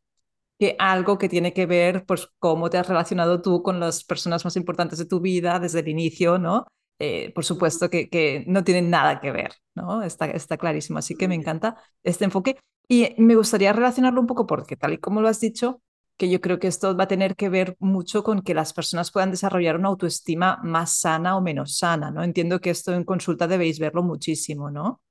que 0.59 0.75
algo 0.79 1.17
que 1.17 1.29
tiene 1.29 1.53
que 1.53 1.65
ver, 1.65 2.05
pues, 2.05 2.29
cómo 2.39 2.69
te 2.69 2.77
has 2.77 2.87
relacionado 2.87 3.41
tú 3.41 3.63
con 3.63 3.79
las 3.79 4.03
personas 4.03 4.45
más 4.45 4.55
importantes 4.57 4.99
de 4.99 5.05
tu 5.05 5.19
vida 5.21 5.59
desde 5.59 5.79
el 5.81 5.87
inicio, 5.89 6.37
¿no? 6.39 6.67
Eh, 7.03 7.31
por 7.33 7.43
supuesto 7.43 7.89
que, 7.89 8.09
que, 8.09 8.43
no 8.45 8.63
tienen 8.63 8.91
nada 8.91 9.19
que 9.19 9.31
ver, 9.31 9.53
¿no? 9.73 10.03
Está, 10.03 10.27
está 10.27 10.57
clarísimo, 10.57 10.99
así 10.99 11.15
que 11.15 11.27
me 11.27 11.33
encanta 11.33 11.75
este 12.03 12.25
enfoque. 12.25 12.59
Y 12.87 13.15
me 13.17 13.35
gustaría 13.35 13.73
relacionarlo 13.73 14.21
un 14.21 14.27
poco 14.27 14.45
porque 14.45 14.75
tal 14.75 14.93
y 14.93 14.99
como 14.99 15.19
lo 15.19 15.27
has 15.27 15.39
dicho, 15.39 15.81
que 16.15 16.29
yo 16.29 16.39
creo 16.41 16.59
que 16.59 16.67
esto 16.67 16.95
va 16.95 17.05
a 17.05 17.07
tener 17.07 17.35
que 17.35 17.49
ver 17.49 17.75
mucho 17.79 18.21
con 18.21 18.43
que 18.43 18.53
las 18.53 18.73
personas 18.73 19.09
puedan 19.11 19.31
desarrollar 19.31 19.77
una 19.77 19.87
autoestima 19.87 20.59
más 20.61 20.99
sana 20.99 21.35
o 21.35 21.41
menos 21.41 21.79
sana, 21.79 22.11
¿no? 22.11 22.23
Entiendo 22.23 22.61
que 22.61 22.69
esto 22.69 22.93
en 22.93 23.03
consulta 23.03 23.47
debéis 23.47 23.79
verlo 23.79 24.03
muchísimo, 24.03 24.69
¿no? 24.69 25.01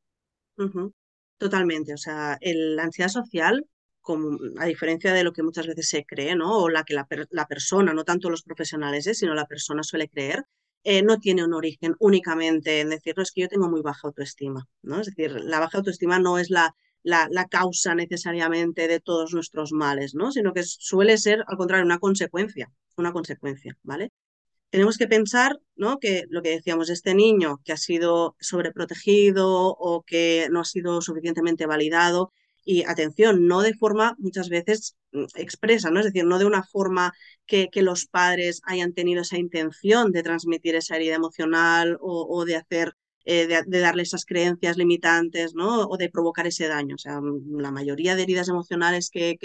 Totalmente, 1.39 1.93
o 1.93 1.97
sea, 1.97 2.39
la 2.41 2.85
ansiedad 2.85 3.11
social, 3.11 3.67
como, 4.01 4.39
a 4.61 4.67
diferencia 4.67 5.13
de 5.13 5.25
lo 5.25 5.33
que 5.33 5.43
muchas 5.43 5.67
veces 5.67 5.89
se 5.89 6.05
cree, 6.05 6.37
¿no? 6.37 6.57
O 6.57 6.69
la 6.69 6.85
que 6.85 6.95
la, 6.95 7.09
la 7.31 7.49
persona, 7.49 7.93
no 7.93 8.05
tanto 8.05 8.31
los 8.31 8.45
profesionales, 8.45 9.09
¿eh? 9.09 9.15
sino 9.15 9.35
la 9.35 9.47
persona 9.47 9.83
suele 9.83 10.09
creer, 10.09 10.45
eh, 10.85 11.03
no 11.03 11.19
tiene 11.19 11.45
un 11.45 11.55
origen 11.55 11.95
únicamente 11.99 12.81
en 12.81 12.91
decir, 12.91 13.15
no, 13.17 13.23
es 13.23 13.33
que 13.33 13.43
yo 13.43 13.49
tengo 13.49 13.69
muy 13.69 13.83
baja 13.83 14.09
autoestima, 14.09 14.67
¿no? 14.83 15.01
Es 15.01 15.07
decir, 15.07 15.33
la 15.33 15.61
baja 15.61 15.79
autoestima 15.79 16.19
no 16.19 16.39
es 16.39 16.51
la, 16.51 16.75
la, 17.03 17.47
causa 17.49 17.95
necesariamente 17.95 18.89
de 18.89 19.01
todos 19.01 19.33
nuestros 19.35 19.73
males, 19.73 20.15
¿no? 20.15 20.33
Sino 20.33 20.53
que 20.53 20.63
suele 20.63 21.19
ser, 21.19 21.45
al 21.47 21.57
contrario, 21.57 21.85
una 21.85 21.99
consecuencia, 21.99 22.71
una 22.97 23.13
consecuencia, 23.13 23.77
¿vale? 23.83 24.13
Tenemos 24.71 24.99
que 24.99 25.09
pensar, 25.09 25.59
¿no? 25.77 25.99
Que 25.99 26.25
lo 26.29 26.43
que 26.43 26.51
decíamos, 26.51 26.91
este 26.91 27.15
niño 27.15 27.61
que 27.65 27.73
ha 27.73 27.77
sido 27.77 28.37
sobreprotegido 28.41 29.49
o 29.79 30.03
que 30.03 30.49
no 30.51 30.61
ha 30.61 30.65
sido 30.65 31.01
suficientemente 31.03 31.67
validado, 31.67 32.33
y 32.71 32.85
atención, 32.85 33.49
no 33.49 33.63
de 33.63 33.75
forma 33.75 34.15
muchas 34.19 34.49
veces 34.49 34.97
mm, 35.11 35.25
expresa, 35.35 35.91
¿no? 35.91 35.99
Es 35.99 36.07
decir, 36.07 36.25
no 36.25 36.39
de 36.39 36.45
una 36.45 36.63
forma 36.63 37.13
que, 37.45 37.69
que 37.69 37.83
los 37.83 38.07
padres 38.07 38.63
hayan 38.65 38.93
tenido 38.93 39.23
esa 39.23 39.39
intención 39.39 40.13
de 40.13 40.23
transmitir 40.23 40.77
esa 40.77 40.95
herida 40.95 41.17
emocional 41.17 41.99
o, 42.01 42.45
de 42.45 42.55
hacer, 42.55 42.93
eh, 43.25 43.49
de, 43.49 43.81
darle 43.81 44.05
esas 44.05 44.25
creencias 44.25 44.77
limitantes, 44.77 45.53
¿no? 45.55 45.87
O 45.89 45.97
de 45.97 46.11
provocar 46.11 46.47
ese 46.47 46.69
daño. 46.69 46.95
O 46.95 46.99
sea, 46.99 47.21
mm, 47.21 47.59
la 47.59 47.73
mayoría 47.73 48.15
de 48.15 48.23
heridas 48.23 48.49
emocionales 48.49 49.11
que, 49.11 49.37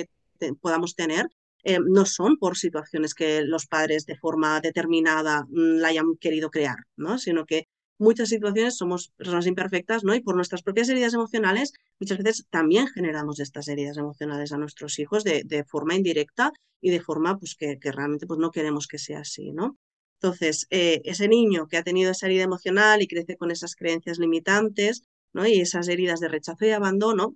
podamos 0.61 0.95
tener 0.95 1.27
eh, 1.63 1.79
no 1.83 2.05
son 2.05 2.37
por 2.37 2.57
situaciones 2.57 3.15
que 3.15 3.41
los 3.41 3.65
padres 3.65 4.05
de 4.05 4.17
forma 4.17 4.61
determinada 4.61 5.45
mm, 5.49 5.79
la 5.79 5.87
hayan 5.87 6.15
querido 6.17 6.51
crear, 6.51 6.77
¿no? 6.95 7.17
Sino 7.17 7.45
que 7.45 7.67
muchas 7.97 8.29
situaciones 8.29 8.77
somos 8.77 9.09
personas 9.15 9.47
imperfectas, 9.47 10.03
¿no? 10.03 10.15
Y 10.15 10.21
por 10.21 10.35
nuestras 10.35 10.63
propias 10.63 10.89
heridas 10.89 11.13
emocionales, 11.13 11.73
muchas 11.99 12.17
veces 12.17 12.45
también 12.49 12.87
generamos 12.87 13.39
estas 13.39 13.67
heridas 13.67 13.97
emocionales 13.97 14.51
a 14.51 14.57
nuestros 14.57 14.99
hijos 14.99 15.23
de, 15.23 15.65
forma 15.67 15.95
indirecta 15.95 16.51
y 16.81 16.91
de 16.91 17.01
forma 17.01 17.37
pues, 17.37 17.55
que, 17.55 17.77
realmente 17.81 18.27
pues, 18.27 18.39
no 18.39 18.51
queremos 18.51 18.87
que 18.87 18.97
sea 18.97 19.19
así, 19.19 19.51
¿no? 19.51 19.77
Entonces, 20.21 20.67
eh, 20.69 21.01
ese 21.05 21.27
niño 21.27 21.67
que 21.67 21.77
ha 21.77 21.83
tenido 21.83 22.11
esa 22.11 22.27
herida 22.27 22.43
emocional 22.43 23.01
y 23.01 23.07
crece 23.07 23.37
con 23.37 23.51
esas 23.51 23.75
creencias 23.75 24.17
limitantes, 24.19 25.03
¿no? 25.33 25.45
Y 25.45 25.59
esas 25.59 25.87
heridas 25.87 26.19
de 26.19 26.29
rechazo 26.29 26.65
y 26.65 26.71
abandono, 26.71 27.35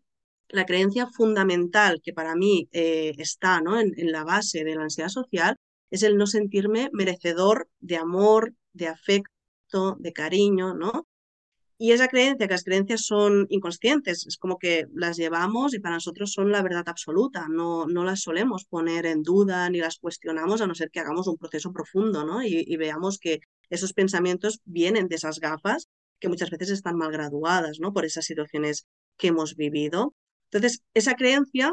la 0.49 0.65
creencia 0.65 1.07
fundamental 1.07 2.01
que 2.03 2.13
para 2.13 2.35
mí 2.35 2.67
eh, 2.71 3.13
está 3.17 3.61
¿no? 3.61 3.79
en 3.79 4.11
la 4.11 4.23
base 4.23 4.63
de 4.63 4.75
la 4.75 4.83
ansiedad 4.83 5.09
social 5.09 5.55
es 5.91 6.03
el 6.03 6.17
no 6.17 6.27
sentirme 6.27 6.89
merecedor 6.91 7.67
de 7.79 7.97
amor, 7.97 8.53
de 8.73 8.87
afecto, 8.87 9.31
de 9.99 10.13
cariño, 10.13 10.73
¿no? 10.73 11.07
Y 11.81 11.93
esa 11.93 12.09
creencia, 12.09 12.45
que 12.45 12.53
las 12.53 12.65
creencias 12.65 13.05
son 13.05 13.47
inconscientes, 13.49 14.27
es 14.27 14.35
como 14.35 14.57
que 14.57 14.87
las 14.93 15.15
llevamos 15.15 15.73
y 15.73 15.79
para 15.79 15.95
nosotros 15.95 16.33
son 16.33 16.51
la 16.51 16.61
verdad 16.61 16.83
absoluta, 16.87 17.47
no, 17.49 17.85
no 17.87 18.03
las 18.03 18.19
solemos 18.19 18.65
poner 18.65 19.05
en 19.05 19.23
duda 19.23 19.69
ni 19.69 19.79
las 19.79 19.97
cuestionamos 19.97 20.59
a 20.59 20.67
no 20.67 20.75
ser 20.75 20.91
que 20.91 20.99
hagamos 20.99 21.27
un 21.27 21.37
proceso 21.37 21.71
profundo, 21.71 22.25
¿no? 22.25 22.43
Y, 22.43 22.75
veamos 22.75 23.17
que 23.17 23.39
esos 23.69 23.93
pensamientos 23.93 24.59
vienen 24.65 25.07
de 25.07 25.15
esas 25.15 25.39
gafas 25.39 25.87
que 26.19 26.27
muchas 26.27 26.49
veces 26.49 26.69
están 26.71 26.97
mal 26.97 27.13
graduadas, 27.13 27.79
¿no? 27.79 27.93
Por 27.93 28.03
esas 28.03 28.25
situaciones 28.25 28.85
que 29.17 29.27
hemos 29.27 29.55
vivido. 29.55 30.13
Entonces, 30.51 30.83
esa 30.93 31.15
creencia 31.15 31.71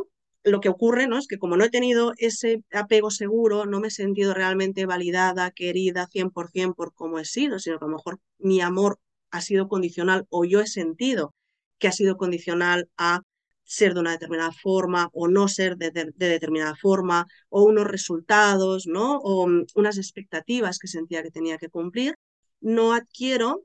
lo 0.51 0.61
que 0.61 0.69
ocurre 0.69 1.09
¿no? 1.09 1.19
es 1.19 1.27
que 1.27 1.39
como 1.39 1.57
no 1.57 1.65
he 1.65 1.71
tenido 1.71 2.13
ese 2.19 2.63
apego 2.73 3.11
seguro, 3.11 3.67
no 3.67 3.81
me 3.81 3.89
he 3.89 3.91
sentido 3.91 4.33
realmente 4.33 4.87
validada, 4.87 5.51
querida 5.51 6.07
100% 6.07 6.75
por 6.75 6.95
cómo 6.95 7.19
he 7.19 7.25
sido, 7.25 7.59
sino 7.59 7.79
que 7.79 7.85
a 7.85 7.89
lo 7.89 7.97
mejor 7.97 8.21
mi 8.39 8.61
amor 8.61 9.01
ha 9.31 9.41
sido 9.41 9.69
condicional 9.69 10.27
o 10.31 10.45
yo 10.45 10.61
he 10.61 10.67
sentido 10.67 11.35
que 11.79 11.89
ha 11.89 11.93
sido 11.93 12.17
condicional 12.17 12.89
a 12.97 13.23
ser 13.65 13.95
de 13.95 14.01
una 14.01 14.13
determinada 14.13 14.53
forma 14.53 15.11
o 15.13 15.27
no 15.29 15.49
ser 15.49 15.77
de, 15.77 15.91
determinada 15.91 16.77
forma 16.77 17.27
o 17.49 17.65
unos 17.65 17.87
resultados, 17.87 18.87
¿no? 18.87 19.19
O 19.19 19.49
mm, 19.49 19.67
unas 19.75 19.99
expectativas 19.99 20.79
que 20.79 20.87
sentía 20.87 21.23
que 21.25 21.33
tenía 21.33 21.59
que 21.59 21.69
cumplir, 21.69 22.15
no 22.61 22.93
adquiero 22.95 23.65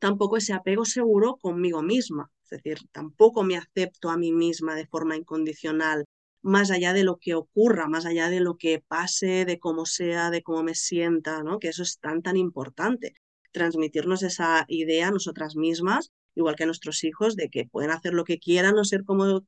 tampoco 0.00 0.36
ese 0.36 0.52
apego 0.52 0.84
seguro 0.84 1.36
conmigo 1.40 1.82
misma. 1.82 2.30
Es 2.44 2.50
decir, 2.50 2.78
tampoco 2.92 3.42
me 3.42 3.56
acepto 3.56 4.10
a 4.10 4.16
mí 4.18 4.32
misma 4.32 4.74
de 4.74 4.86
forma 4.86 5.16
incondicional, 5.16 6.04
más 6.48 6.70
allá 6.70 6.92
de 6.92 7.04
lo 7.04 7.18
que 7.18 7.34
ocurra, 7.34 7.88
más 7.88 8.06
allá 8.06 8.30
de 8.30 8.40
lo 8.40 8.56
que 8.56 8.82
pase, 8.86 9.44
de 9.44 9.58
cómo 9.58 9.86
sea, 9.86 10.30
de 10.30 10.42
cómo 10.42 10.62
me 10.62 10.74
sienta, 10.74 11.42
¿no? 11.42 11.58
Que 11.58 11.68
eso 11.68 11.82
es 11.82 11.98
tan, 11.98 12.22
tan 12.22 12.36
importante. 12.36 13.14
Transmitirnos 13.52 14.22
esa 14.22 14.64
idea 14.68 15.08
a 15.08 15.10
nosotras 15.10 15.56
mismas, 15.56 16.10
igual 16.34 16.56
que 16.56 16.64
a 16.64 16.66
nuestros 16.66 17.04
hijos, 17.04 17.36
de 17.36 17.50
que 17.50 17.66
pueden 17.66 17.90
hacer 17.90 18.14
lo 18.14 18.24
que 18.24 18.38
quieran 18.38 18.78
o 18.78 18.84
ser 18.84 19.04
como 19.04 19.44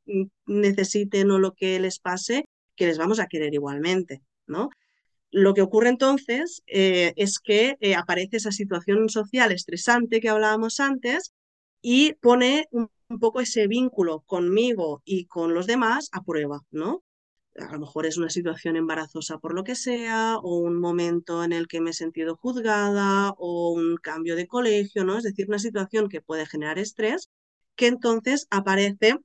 necesiten 0.47 1.31
o 1.31 1.39
lo 1.39 1.55
que 1.55 1.81
les 1.81 1.99
pase, 1.99 2.45
que 2.77 2.87
les 2.87 2.99
vamos 2.99 3.19
a 3.19 3.27
querer 3.27 3.55
igualmente, 3.55 4.23
¿no? 4.47 4.69
Lo 5.31 5.55
que 5.55 5.63
ocurre 5.63 5.89
entonces 5.89 6.63
eh, 6.67 7.13
es 7.17 7.39
que 7.39 7.77
eh, 7.81 7.95
aparece 7.95 8.37
esa 8.39 8.51
situación 8.53 9.09
social 9.09 9.53
estresante 9.53 10.21
que 10.21 10.29
hablábamos 10.29 10.81
antes 10.81 11.33
y 11.81 12.15
pone 12.15 12.67
un, 12.73 12.91
poco 13.19 13.41
ese 13.41 13.67
vínculo 13.67 14.21
conmigo 14.27 15.03
y 15.05 15.27
con 15.27 15.55
los 15.55 15.67
demás 15.67 16.09
a 16.13 16.23
prueba, 16.23 16.61
¿no? 16.71 17.03
A 17.57 17.73
lo 17.73 17.81
mejor 17.81 18.07
es 18.07 18.17
una 18.17 18.31
situación 18.31 18.77
embarazosa 18.77 19.39
por 19.39 19.55
lo 19.55 19.65
que 19.65 19.75
sea, 19.75 20.39
o 20.39 20.59
un 20.59 20.79
momento 20.81 21.43
en 21.45 21.53
el 21.53 21.67
que 21.67 21.81
me 21.81 21.91
he 21.91 21.93
sentido 21.95 22.37
juzgada, 22.37 23.33
o 23.39 23.73
un 23.73 23.97
cambio 23.97 24.37
de 24.37 24.47
colegio, 24.47 25.05
¿no? 25.05 25.19
Es 25.19 25.25
decir, 25.25 25.47
una 25.49 25.59
situación 25.59 26.09
que 26.09 26.21
puede 26.23 26.47
generar 26.47 26.79
estrés, 26.79 27.29
que 27.77 27.87
entonces 27.89 28.47
aparece 28.51 29.17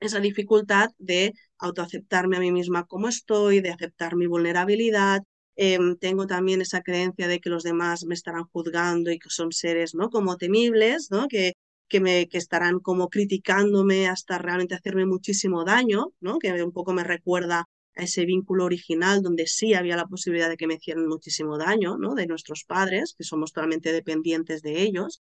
esa 0.00 0.20
dificultad 0.20 0.90
de 0.98 1.32
autoaceptarme 1.58 2.36
a 2.36 2.40
mí 2.40 2.52
misma 2.52 2.84
como 2.86 3.08
estoy, 3.08 3.60
de 3.60 3.70
aceptar 3.70 4.16
mi 4.16 4.26
vulnerabilidad, 4.26 5.22
eh, 5.56 5.78
tengo 6.00 6.26
también 6.26 6.60
esa 6.62 6.82
creencia 6.82 7.28
de 7.28 7.40
que 7.40 7.50
los 7.50 7.62
demás 7.62 8.04
me 8.04 8.14
estarán 8.14 8.44
juzgando 8.44 9.10
y 9.10 9.18
que 9.18 9.30
son 9.30 9.52
seres 9.52 9.94
¿no? 9.94 10.10
como 10.10 10.36
temibles, 10.36 11.10
¿no? 11.10 11.28
que, 11.28 11.54
que, 11.88 12.00
me, 12.00 12.28
que 12.28 12.38
estarán 12.38 12.80
como 12.80 13.08
criticándome 13.08 14.08
hasta 14.08 14.38
realmente 14.38 14.74
hacerme 14.74 15.06
muchísimo 15.06 15.64
daño, 15.64 16.12
¿no? 16.20 16.38
que 16.38 16.52
un 16.62 16.72
poco 16.72 16.92
me 16.92 17.04
recuerda 17.04 17.68
a 17.96 18.02
ese 18.02 18.24
vínculo 18.24 18.64
original 18.64 19.22
donde 19.22 19.46
sí 19.46 19.74
había 19.74 19.96
la 19.96 20.06
posibilidad 20.06 20.48
de 20.48 20.56
que 20.56 20.66
me 20.66 20.74
hicieran 20.74 21.06
muchísimo 21.06 21.58
daño, 21.58 21.96
¿no? 21.98 22.14
de 22.14 22.26
nuestros 22.26 22.64
padres, 22.64 23.14
que 23.16 23.24
somos 23.24 23.52
totalmente 23.52 23.92
dependientes 23.92 24.62
de 24.62 24.82
ellos. 24.82 25.22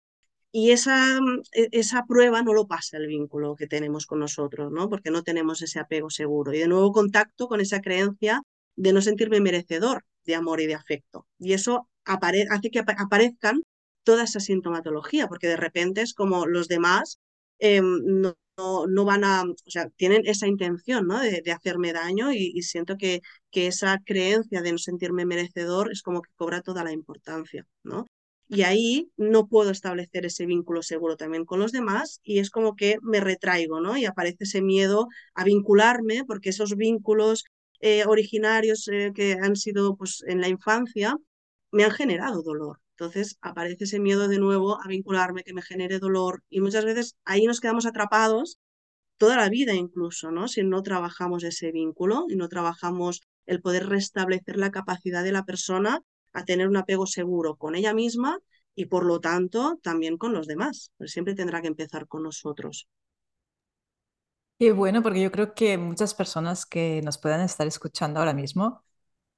Y 0.51 0.71
esa, 0.71 1.19
e, 1.53 1.69
esa 1.73 2.05
prueba 2.07 2.43
no 2.43 2.53
lo 2.53 2.67
pasa 2.67 2.97
el 2.97 3.07
vínculo 3.07 3.55
que 3.57 3.67
tenemos 3.67 4.07
con 4.07 4.19
nosotros, 4.19 4.73
¿no? 4.73 4.89
porque 4.89 5.11
no 5.11 5.23
tenemos 5.23 5.63
ese 5.63 5.79
apego 5.79 6.11
seguro. 6.11 6.53
Y 6.53 6.59
de 6.59 6.69
nuevo 6.69 6.93
contacto 6.93 7.49
con 7.49 7.61
esa 7.61 7.81
creencia 7.81 8.43
de 8.77 8.93
no 8.93 9.01
sentirme 9.03 9.41
merecedor 9.41 10.05
de 10.25 10.35
amor 10.35 10.61
y 10.61 10.67
de 10.67 10.75
afecto. 10.75 11.27
Y 11.39 11.53
eso 11.53 11.89
hace 12.05 12.71
que 12.71 12.79
aparezcan 12.79 13.63
toda 14.09 14.25
esa 14.25 14.41
sintomatología, 14.41 15.29
porque 15.29 15.49
de 15.49 15.59
repente 15.59 16.01
es 16.01 16.15
como 16.15 16.47
los 16.47 16.67
demás 16.67 17.21
eh, 17.59 17.83
no, 17.83 18.39
no, 18.57 19.05
van 19.05 19.23
a, 19.23 19.43
o 19.43 19.71
sea, 19.71 19.91
tienen 19.97 20.23
esa 20.25 20.47
intención 20.47 21.07
¿no? 21.07 21.21
de, 21.21 21.43
de, 21.43 21.53
hacerme 21.53 21.93
daño 21.93 22.33
y, 22.33 22.53
y 22.55 22.63
siento 22.63 22.97
que, 22.97 23.21
que, 23.51 23.67
esa 23.67 23.99
creencia 24.07 24.63
de 24.63 24.73
no 24.73 24.79
sentirme 24.79 25.27
merecedor 25.27 25.93
es 25.93 26.01
como 26.01 26.23
que 26.23 26.31
cobra 26.37 26.63
toda 26.63 26.85
la 26.85 26.93
importancia, 26.93 27.67
¿no? 27.83 28.07
Y 28.49 28.63
ahí 28.63 29.11
no 29.19 29.47
puedo 29.47 29.71
establecer 29.71 30.25
ese 30.25 30.47
vínculo 30.47 30.83
seguro 30.83 31.19
también 31.19 31.45
con 31.45 31.61
los 31.61 31.71
demás 31.71 32.21
y 32.23 32.39
es 32.39 32.49
como 32.49 32.77
que 32.77 32.97
me 33.03 33.21
retraigo, 33.21 33.81
¿no? 33.83 33.99
Y 33.99 34.07
aparece 34.07 34.45
ese 34.45 34.63
miedo 34.63 35.09
a 35.35 35.45
vincularme 35.45 36.25
porque 36.27 36.49
esos 36.49 36.77
vínculos 36.77 37.45
eh, 37.81 38.05
originarios 38.07 38.89
eh, 38.89 39.13
que 39.15 39.35
han 39.35 39.55
sido 39.55 39.97
pues, 39.97 40.25
en 40.27 40.41
la 40.41 40.49
infancia 40.49 41.15
me 41.73 41.85
han 41.85 41.91
generado 41.91 42.43
dolor. 42.43 42.79
Entonces 42.99 43.39
aparece 43.43 43.85
ese 43.85 44.01
miedo 44.01 44.27
de 44.29 44.41
nuevo 44.41 44.83
a 44.83 44.89
vincularme, 44.89 45.45
que 45.45 45.55
me 45.55 45.63
genere 45.63 46.01
dolor 46.01 46.43
y 46.51 46.61
muchas 46.61 46.85
veces 46.85 47.17
ahí 47.25 47.47
nos 47.47 47.61
quedamos 47.61 47.87
atrapados 47.87 48.59
toda 49.19 49.37
la 49.37 49.49
vida 49.51 49.75
incluso, 49.75 50.33
¿no? 50.33 50.49
Si 50.49 50.65
no 50.65 50.83
trabajamos 50.83 51.45
ese 51.45 51.73
vínculo 51.73 52.27
y 52.29 52.37
no 52.37 52.49
trabajamos 52.49 53.21
el 53.47 53.61
poder 53.63 53.89
restablecer 53.89 54.57
la 54.59 54.73
capacidad 54.73 55.25
de 55.25 55.33
la 55.33 55.45
persona 55.45 56.01
a 56.33 56.45
tener 56.45 56.69
un 56.69 56.77
apego 56.77 57.07
seguro 57.07 57.57
con 57.57 57.77
ella 57.77 57.95
misma 57.95 58.41
y 58.75 58.87
por 58.87 59.05
lo 59.07 59.21
tanto 59.21 59.79
también 59.83 60.19
con 60.19 60.33
los 60.33 60.47
demás. 60.49 60.93
Pues 60.99 61.13
siempre 61.13 61.35
tendrá 61.37 61.63
que 61.63 61.69
empezar 61.69 62.09
con 62.09 62.25
nosotros. 62.25 62.89
Qué 64.59 64.73
bueno, 64.73 65.03
porque 65.03 65.23
yo 65.23 65.31
creo 65.31 65.55
que 65.55 65.79
muchas 65.79 66.15
personas 66.15 66.67
que 66.67 67.01
nos 67.05 67.17
puedan 67.19 67.41
estar 67.43 67.67
escuchando 67.69 68.19
ahora 68.19 68.35
mismo, 68.35 68.83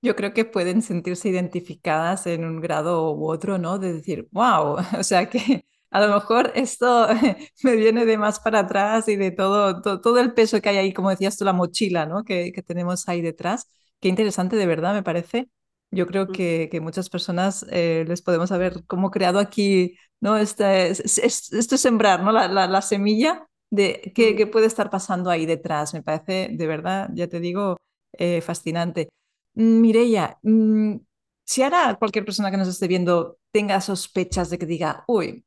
yo 0.02 0.16
creo 0.16 0.32
que 0.34 0.44
pueden 0.44 0.82
sentirse 0.82 1.28
identificadas 1.28 2.26
en 2.26 2.44
un 2.44 2.60
grado 2.60 3.12
u 3.14 3.30
otro, 3.30 3.58
¿no? 3.58 3.78
De 3.78 3.92
decir, 3.94 4.28
wow, 4.32 4.76
o 4.98 5.02
sea 5.02 5.28
que 5.28 5.64
a 5.90 6.00
lo 6.00 6.14
mejor 6.14 6.52
esto 6.54 7.08
me 7.62 7.76
viene 7.76 8.04
de 8.06 8.18
más 8.18 8.40
para 8.40 8.60
atrás 8.60 9.08
y 9.08 9.16
de 9.16 9.30
todo, 9.30 9.80
todo, 9.82 10.00
todo 10.00 10.18
el 10.20 10.32
peso 10.34 10.60
que 10.60 10.68
hay 10.70 10.76
ahí, 10.78 10.92
como 10.92 11.10
decías 11.10 11.36
tú, 11.36 11.44
la 11.44 11.52
mochila, 11.52 12.06
¿no? 12.06 12.24
Que, 12.24 12.52
que 12.52 12.62
tenemos 12.62 13.08
ahí 13.08 13.20
detrás. 13.22 13.68
Qué 14.00 14.08
interesante, 14.08 14.56
de 14.56 14.66
verdad, 14.66 14.94
me 14.94 15.02
parece. 15.02 15.48
Yo 15.90 16.06
creo 16.06 16.28
que, 16.28 16.68
que 16.70 16.80
muchas 16.80 17.10
personas 17.10 17.66
eh, 17.70 18.04
les 18.06 18.22
podemos 18.22 18.52
haber 18.52 18.84
como 18.86 19.10
creado 19.10 19.38
aquí, 19.40 19.96
¿no? 20.20 20.36
Este, 20.38 20.88
es, 20.88 21.00
es, 21.18 21.52
esto 21.52 21.74
es 21.74 21.80
sembrar, 21.80 22.22
¿no? 22.22 22.30
La, 22.32 22.46
la, 22.48 22.68
la 22.68 22.82
semilla 22.82 23.46
de 23.70 24.12
qué, 24.14 24.36
qué, 24.36 24.46
puede 24.46 24.66
estar 24.66 24.88
pasando 24.90 25.30
ahí 25.30 25.46
detrás. 25.46 25.92
Me 25.94 26.02
parece, 26.02 26.48
de 26.52 26.66
verdad, 26.66 27.10
ya 27.14 27.26
te 27.28 27.40
digo, 27.40 27.76
eh, 28.12 28.40
fascinante. 28.40 29.08
Mireia, 29.60 30.38
mmm, 30.42 30.96
si 31.44 31.62
ahora 31.62 31.96
cualquier 31.98 32.24
persona 32.24 32.50
que 32.50 32.56
nos 32.56 32.68
esté 32.68 32.88
viendo 32.88 33.38
tenga 33.52 33.80
sospechas 33.80 34.50
de 34.50 34.58
que 34.58 34.66
diga, 34.66 35.04
uy, 35.08 35.44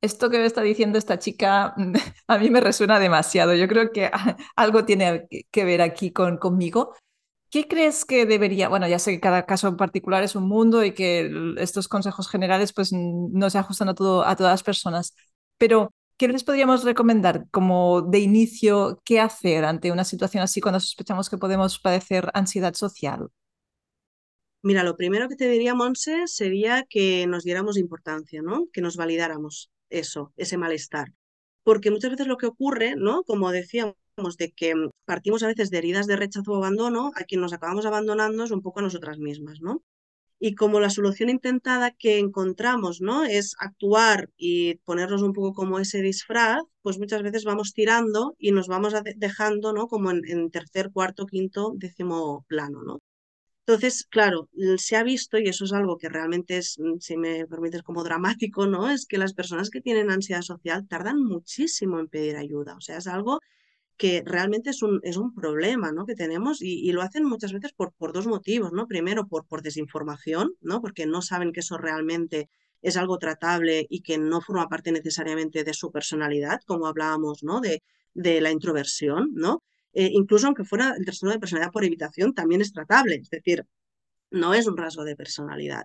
esto 0.00 0.30
que 0.30 0.38
me 0.38 0.46
está 0.46 0.62
diciendo 0.62 0.98
esta 0.98 1.18
chica 1.18 1.74
a 2.28 2.38
mí 2.38 2.50
me 2.50 2.60
resuena 2.60 3.00
demasiado, 3.00 3.54
yo 3.54 3.68
creo 3.68 3.90
que 3.92 4.10
algo 4.56 4.84
tiene 4.84 5.28
que 5.50 5.64
ver 5.64 5.82
aquí 5.82 6.12
con, 6.12 6.38
conmigo. 6.38 6.94
¿Qué 7.50 7.68
crees 7.68 8.04
que 8.04 8.26
debería? 8.26 8.68
Bueno, 8.68 8.88
ya 8.88 8.98
sé 8.98 9.12
que 9.12 9.20
cada 9.20 9.46
caso 9.46 9.68
en 9.68 9.76
particular 9.76 10.22
es 10.22 10.36
un 10.36 10.48
mundo 10.48 10.84
y 10.84 10.92
que 10.92 11.30
estos 11.58 11.88
consejos 11.88 12.28
generales 12.28 12.72
pues 12.72 12.92
no 12.92 13.50
se 13.50 13.58
ajustan 13.58 13.88
a, 13.90 13.94
todo, 13.94 14.24
a 14.26 14.36
todas 14.36 14.52
las 14.52 14.62
personas, 14.62 15.14
pero 15.58 15.90
¿Qué 16.18 16.28
les 16.28 16.44
podríamos 16.44 16.82
recomendar 16.82 17.46
como 17.50 18.00
de 18.00 18.20
inicio 18.20 19.02
qué 19.04 19.20
hacer 19.20 19.66
ante 19.66 19.92
una 19.92 20.04
situación 20.04 20.42
así 20.42 20.62
cuando 20.62 20.80
sospechamos 20.80 21.28
que 21.28 21.36
podemos 21.36 21.78
padecer 21.78 22.30
ansiedad 22.32 22.72
social? 22.72 23.28
Mira, 24.68 24.82
lo 24.88 24.96
primero 25.00 25.28
que 25.28 25.36
te 25.36 25.48
diría, 25.48 25.74
Monse, 25.80 26.26
sería 26.26 26.84
que 26.92 27.26
nos 27.28 27.44
diéramos 27.44 27.76
importancia, 27.78 28.42
¿no? 28.42 28.66
Que 28.72 28.80
nos 28.80 28.96
validáramos 28.96 29.70
eso, 29.90 30.32
ese 30.36 30.56
malestar. 30.58 31.08
Porque 31.62 31.92
muchas 31.92 32.10
veces 32.10 32.26
lo 32.26 32.36
que 32.36 32.46
ocurre, 32.46 32.96
¿no? 32.96 33.22
Como 33.22 33.52
decíamos, 33.52 33.96
de 34.38 34.50
que 34.58 34.74
partimos 35.04 35.42
a 35.44 35.46
veces 35.52 35.70
de 35.70 35.78
heridas 35.78 36.06
de 36.08 36.16
rechazo 36.16 36.50
o 36.52 36.56
abandono, 36.56 37.12
a 37.14 37.22
quien 37.24 37.40
nos 37.42 37.52
acabamos 37.52 37.86
abandonando 37.86 38.42
es 38.44 38.50
un 38.50 38.62
poco 38.62 38.80
a 38.80 38.82
nosotras 38.82 39.18
mismas, 39.18 39.60
¿no? 39.60 39.82
y 40.40 40.54
como 40.54 40.80
la 40.80 40.90
solución 40.90 41.30
intentada 41.30 41.92
que 41.92 42.18
encontramos, 42.18 43.00
¿no? 43.00 43.24
Es 43.24 43.54
actuar 43.58 44.30
y 44.36 44.76
ponernos 44.86 45.22
un 45.22 45.32
poco 45.32 45.54
como 45.54 45.78
ese 45.80 46.02
disfraz, 46.02 46.62
pues 46.82 46.98
muchas 46.98 47.22
veces 47.22 47.44
vamos 47.44 47.72
tirando 47.74 48.36
y 48.38 48.52
nos 48.52 48.68
vamos 48.68 48.94
dejando, 49.16 49.72
¿no? 49.72 49.88
Como 49.88 50.10
en, 50.10 50.22
en 50.28 50.50
tercer, 50.50 50.90
cuarto, 50.92 51.26
quinto, 51.26 51.72
décimo 51.76 52.44
plano, 52.48 52.82
¿no? 52.82 53.00
Entonces, 53.66 54.06
claro, 54.08 54.48
se 54.76 54.96
ha 54.96 55.02
visto, 55.02 55.38
y 55.38 55.48
eso 55.48 55.64
es 55.64 55.72
algo 55.72 55.98
que 55.98 56.08
realmente 56.08 56.56
es, 56.58 56.78
mm, 56.78 56.98
si 57.00 57.16
me 57.16 57.46
permites, 57.46 57.82
como 57.82 58.04
dramático, 58.04 58.66
¿no? 58.66 58.88
Es 58.88 59.06
que 59.06 59.18
las 59.18 59.34
personas 59.34 59.70
que 59.70 59.80
tienen 59.80 60.10
ansiedad 60.10 60.42
social 60.42 60.86
tardan 60.86 61.20
muchísimo 61.22 61.98
en 61.98 62.06
pedir 62.08 62.36
ayuda. 62.36 62.76
O 62.76 62.80
sea, 62.80 62.98
es 62.98 63.08
algo 63.08 63.40
que 63.96 64.22
realmente 64.24 64.70
es 64.70 64.82
un, 64.82 65.00
es 65.02 65.16
un 65.16 65.34
problema 65.34 65.90
¿no? 65.92 66.06
que 66.06 66.14
tenemos 66.14 66.62
y, 66.62 66.92
lo 66.92 67.02
hacen 67.02 67.24
muchas 67.24 67.52
veces 67.52 67.72
por, 67.72 67.92
por 67.94 68.12
dos 68.12 68.26
motivos, 68.26 68.72
¿no? 68.72 68.86
Primero, 68.86 69.26
por, 69.26 69.46
por 69.46 69.62
desinformación, 69.62 70.54
¿no? 70.60 70.80
Porque 70.80 71.06
no 71.06 71.22
saben 71.22 71.52
que 71.52 71.60
eso 71.60 71.78
realmente 71.78 72.48
es 72.82 72.96
algo 72.96 73.18
tratable 73.18 73.86
y 73.90 74.02
que 74.02 74.18
no 74.18 74.40
forma 74.40 74.68
parte 74.68 74.92
necesariamente 74.92 75.64
de 75.64 75.74
su 75.74 75.90
personalidad, 75.90 76.60
como 76.66 76.86
hablábamos, 76.86 77.42
¿no? 77.42 77.60
De, 77.60 77.82
de 78.14 78.40
la 78.40 78.50
introversión, 78.52 79.30
¿no? 79.34 79.62
Eh, 79.98 80.10
incluso 80.12 80.46
aunque 80.46 80.64
fuera 80.64 80.94
el 80.98 81.04
trastorno 81.06 81.32
de 81.32 81.40
personalidad 81.40 81.72
por 81.72 81.84
evitación, 81.84 82.34
también 82.34 82.60
es 82.60 82.72
tratable, 82.72 83.16
es 83.16 83.30
decir, 83.30 83.64
no 84.30 84.54
es 84.54 84.66
un 84.66 84.76
rasgo 84.76 85.04
de 85.04 85.16
personalidad. 85.16 85.84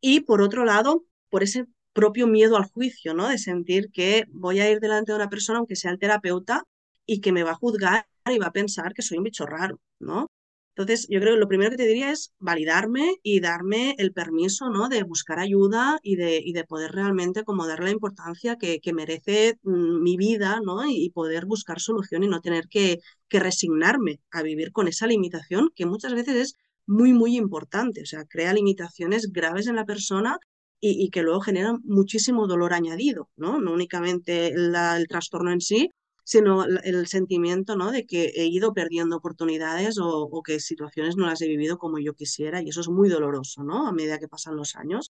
Y 0.00 0.20
por 0.20 0.42
otro 0.42 0.64
lado, 0.66 1.04
por 1.30 1.42
ese 1.42 1.66
propio 1.94 2.26
miedo 2.26 2.56
al 2.58 2.64
juicio, 2.66 3.14
¿no? 3.14 3.28
De 3.28 3.38
sentir 3.38 3.90
que 3.92 4.26
voy 4.30 4.60
a 4.60 4.70
ir 4.70 4.80
delante 4.80 5.12
de 5.12 5.16
una 5.16 5.30
persona, 5.30 5.58
aunque 5.58 5.76
sea 5.76 5.90
el 5.92 5.98
terapeuta, 5.98 6.64
y 7.06 7.20
que 7.22 7.32
me 7.32 7.44
va 7.44 7.52
a 7.52 7.54
juzgar 7.54 8.06
y 8.26 8.38
va 8.38 8.48
a 8.48 8.52
pensar 8.52 8.92
que 8.94 9.02
soy 9.02 9.18
un 9.18 9.24
bicho 9.24 9.46
raro, 9.46 9.80
¿no? 10.00 10.28
Entonces, 10.76 11.06
yo 11.08 11.20
creo 11.20 11.34
que 11.34 11.40
lo 11.40 11.48
primero 11.48 11.70
que 11.70 11.78
te 11.78 11.86
diría 11.86 12.10
es 12.12 12.34
validarme 12.38 13.14
y 13.22 13.40
darme 13.40 13.94
el 13.96 14.12
permiso, 14.12 14.68
¿no? 14.68 14.90
De 14.90 15.04
buscar 15.04 15.38
ayuda 15.38 15.98
y 16.02 16.16
de, 16.16 16.38
y 16.44 16.52
de 16.52 16.64
poder 16.64 16.92
realmente 16.92 17.44
como 17.44 17.66
darle 17.66 17.86
la 17.86 17.92
importancia 17.92 18.56
que, 18.56 18.80
que 18.80 18.92
merece 18.92 19.58
mm, 19.62 20.02
mi 20.02 20.18
vida, 20.18 20.60
¿no? 20.62 20.84
Y, 20.86 21.10
poder 21.10 21.46
buscar 21.46 21.80
solución 21.80 22.24
y 22.24 22.28
no 22.28 22.42
tener 22.42 22.68
que, 22.68 23.00
que 23.28 23.40
resignarme 23.40 24.20
a 24.30 24.42
vivir 24.42 24.70
con 24.72 24.86
esa 24.86 25.06
limitación 25.06 25.70
que 25.74 25.86
muchas 25.86 26.12
veces 26.12 26.36
es 26.36 26.54
muy, 26.86 27.14
muy 27.14 27.36
importante. 27.38 28.02
O 28.02 28.06
sea, 28.06 28.24
crea 28.26 28.52
limitaciones 28.52 29.32
graves 29.32 29.66
en 29.68 29.76
la 29.76 29.86
persona 29.86 30.38
y, 30.78 31.02
y 31.02 31.08
que 31.10 31.22
luego 31.22 31.40
generan 31.40 31.78
muchísimo 31.84 32.46
dolor 32.46 32.74
añadido, 32.74 33.30
¿no? 33.36 33.60
No 33.60 33.72
únicamente 33.72 34.52
la, 34.54 34.98
el 34.98 35.08
trastorno 35.08 35.52
en 35.52 35.62
sí, 35.62 35.90
sino 36.26 36.64
el 36.64 37.06
sentimiento 37.06 37.76
¿no? 37.76 37.92
de 37.92 38.04
que 38.04 38.32
he 38.34 38.46
ido 38.46 38.74
perdiendo 38.74 39.16
oportunidades 39.16 39.96
o, 39.98 40.08
o, 40.24 40.42
que 40.42 40.58
situaciones 40.58 41.16
no 41.16 41.24
las 41.24 41.40
he 41.40 41.46
vivido 41.46 41.78
como 41.78 42.00
yo 42.00 42.14
quisiera 42.14 42.60
y 42.62 42.70
eso 42.70 42.80
es 42.80 42.88
muy 42.88 43.08
doloroso 43.08 43.62
¿no? 43.62 43.86
a 43.86 43.92
medida 43.92 44.18
que 44.18 44.26
pasan 44.26 44.56
los 44.56 44.74
años. 44.74 45.12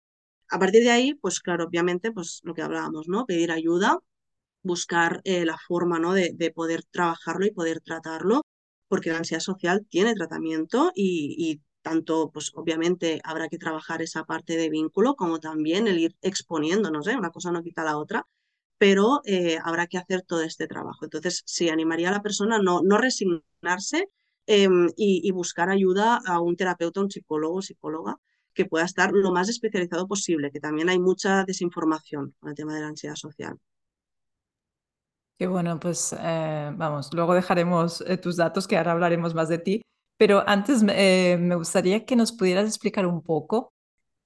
A 0.50 0.58
partir 0.58 0.82
de 0.84 0.90
ahí, 0.90 1.14
pues 1.14 1.40
claro, 1.40 1.66
obviamente, 1.66 2.12
pues 2.12 2.40
lo 2.44 2.56
que 2.56 2.64
hablábamos, 2.64 3.08
¿no? 3.08 3.26
Pedir 3.28 3.52
ayuda, 3.52 4.00
buscar 4.64 5.22
eh, 5.24 5.46
la 5.46 5.58
forma 5.58 6.00
¿no? 6.00 6.14
de, 6.14 6.32
de, 6.34 6.52
poder 6.52 6.84
trabajarlo 6.84 7.46
y 7.46 7.52
poder 7.52 7.80
tratarlo, 7.82 8.42
porque 8.88 9.12
la 9.12 9.18
ansiedad 9.20 9.42
social 9.42 9.86
tiene 9.90 10.16
tratamiento 10.16 10.92
y, 10.96 11.36
y 11.38 11.62
tanto, 11.84 12.32
pues 12.34 12.52
obviamente 12.56 13.22
habrá 13.24 13.50
que 13.50 13.60
trabajar 13.60 14.02
esa 14.02 14.26
parte 14.26 14.58
de 14.58 14.70
vínculo, 14.70 15.16
como 15.16 15.40
también 15.40 15.88
el 15.88 16.00
ir 16.00 16.16
exponiéndonos, 16.22 17.08
¿eh? 17.08 17.16
una 17.18 17.32
cosa 17.32 17.52
no 17.52 17.62
quita 17.64 17.84
la 17.84 17.98
otra, 17.98 18.26
pero 18.84 19.22
eh, 19.24 19.58
habrá 19.64 19.88
que 19.88 19.98
hacer 19.98 20.24
todo 20.24 20.42
este 20.42 20.68
trabajo. 20.68 21.06
Entonces, 21.06 21.42
sí, 21.46 21.70
animaría 21.70 22.10
a 22.10 22.12
la 22.12 22.22
persona 22.22 22.58
a 22.58 22.60
no, 22.62 22.82
no 22.84 22.98
resignarse 22.98 24.10
em, 24.46 24.90
y, 24.98 25.32
buscar 25.32 25.70
ayuda 25.70 26.20
a 26.28 26.42
un 26.42 26.58
terapeuta, 26.58 27.00
un 27.00 27.10
psicólogo, 27.10 27.62
psicóloga, 27.62 28.18
que 28.54 28.66
pueda 28.66 28.84
estar 28.84 29.14
lo 29.14 29.32
más 29.32 29.48
especializado 29.48 30.06
posible, 30.06 30.52
que 30.52 30.60
también 30.60 30.90
hay 30.90 31.00
mucha 31.00 31.46
desinformación 31.46 32.36
con 32.42 32.50
el 32.50 32.56
tema 32.58 32.76
de 32.76 32.82
la 32.82 32.88
ansiedad 32.88 33.16
social. 33.16 33.58
Qué 35.40 35.48
bueno, 35.48 35.80
pues 35.80 36.14
eh, 36.20 36.74
vamos, 36.76 37.14
luego 37.14 37.36
dejaremos 37.36 38.02
eh, 38.02 38.18
tus 38.18 38.36
datos, 38.36 38.68
que 38.68 38.76
ahora 38.76 38.92
hablaremos 38.92 39.34
más 39.34 39.48
de 39.48 39.60
ti, 39.60 39.82
pero 40.18 40.44
antes 40.46 40.84
me 40.84 41.56
gustaría 41.56 42.04
que 42.04 42.18
nos 42.18 42.34
pudieras 42.34 42.68
explicar 42.68 43.06
un 43.06 43.22
poco 43.22 43.73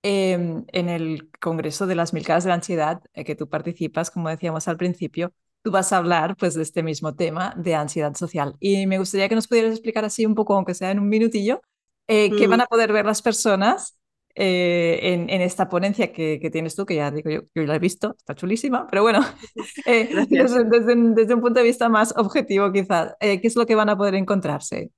em, 0.07 0.65
en 0.71 0.89
el 0.89 1.29
Congreso 1.39 1.87
de 1.87 1.95
las 1.95 2.13
Mil 2.13 2.25
Caras 2.25 2.43
de 2.43 2.49
la 2.49 2.55
Ansiedad, 2.55 3.01
que 3.13 3.35
tú 3.35 3.49
participas, 3.49 4.11
como 4.11 4.29
decíamos 4.29 4.67
al 4.67 4.77
principio, 4.77 5.33
tú 5.61 5.71
vas 5.71 5.91
a 5.91 5.97
hablar 5.97 6.35
pues 6.37 6.53
de 6.53 6.63
este 6.63 6.83
mismo 6.83 7.15
tema 7.15 7.53
de 7.57 7.75
ansiedad 7.75 8.15
social. 8.15 8.55
Y 8.59 8.85
me 8.87 8.99
gustaría 8.99 9.27
que 9.29 9.35
nos 9.35 9.47
pudieras 9.47 9.71
explicar 9.71 10.05
así 10.05 10.25
un 10.25 10.35
poco, 10.35 10.55
aunque 10.55 10.73
sea 10.73 10.91
en 10.91 10.99
un 10.99 11.09
minutillo, 11.09 11.61
qué 12.07 12.47
van 12.47 12.59
mm. 12.59 12.63
a 12.63 12.67
poder 12.67 12.93
ver 12.93 13.05
las 13.05 13.21
personas 13.21 13.97
eh, 14.39 14.99
en, 15.01 15.41
esta 15.41 15.67
ponencia 15.67 16.13
que, 16.13 16.49
tienes 16.51 16.75
tú, 16.75 16.85
que 16.85 16.93
ya 16.93 17.09
digo 17.09 17.31
yo, 17.31 17.41
yo 17.55 17.63
la 17.63 17.75
he 17.75 17.79
visto, 17.79 18.13
está 18.15 18.35
chulísima, 18.35 18.85
pero 18.85 19.01
bueno, 19.01 19.21
eh, 19.87 20.09
desde, 20.29 20.63
desde, 20.63 21.33
un 21.33 21.41
punto 21.41 21.59
de 21.59 21.63
vista 21.63 21.89
más 21.89 22.13
objetivo 22.15 22.71
quizás, 22.71 23.15
eh, 23.19 23.41
¿qué 23.41 23.47
es 23.47 23.55
lo 23.55 23.65
que 23.65 23.73
van 23.73 23.89
a 23.89 23.97
poder 23.97 24.13
encontrarse? 24.13 24.91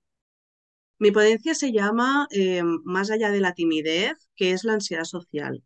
Mi 0.99 1.11
ponencia 1.11 1.55
se 1.55 1.71
llama 1.71 2.27
Más 2.83 3.09
allá 3.11 3.31
de 3.31 3.39
la 3.41 3.53
timidez, 3.53 4.13
que 4.35 4.51
es 4.51 4.63
la 4.63 4.73
ansiedad 4.73 5.05
social. 5.05 5.63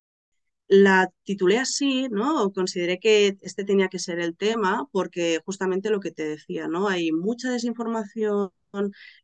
La 0.67 1.12
titulé 1.24 1.60
así, 1.60 2.08
¿no? 2.10 2.52
Consideré 2.54 3.00
que 3.00 3.38
este 3.41 3.63
tenía 3.65 3.89
que 3.89 4.00
ser 4.00 4.19
el 4.19 4.36
tema 4.38 4.88
porque 4.91 5.39
justamente 5.46 5.89
lo 5.91 6.00
que 6.00 6.12
te 6.12 6.26
decía, 6.28 6.67
¿no? 6.67 6.88
Hay 6.89 7.12
mucha 7.12 7.52
desinformación, 7.52 8.52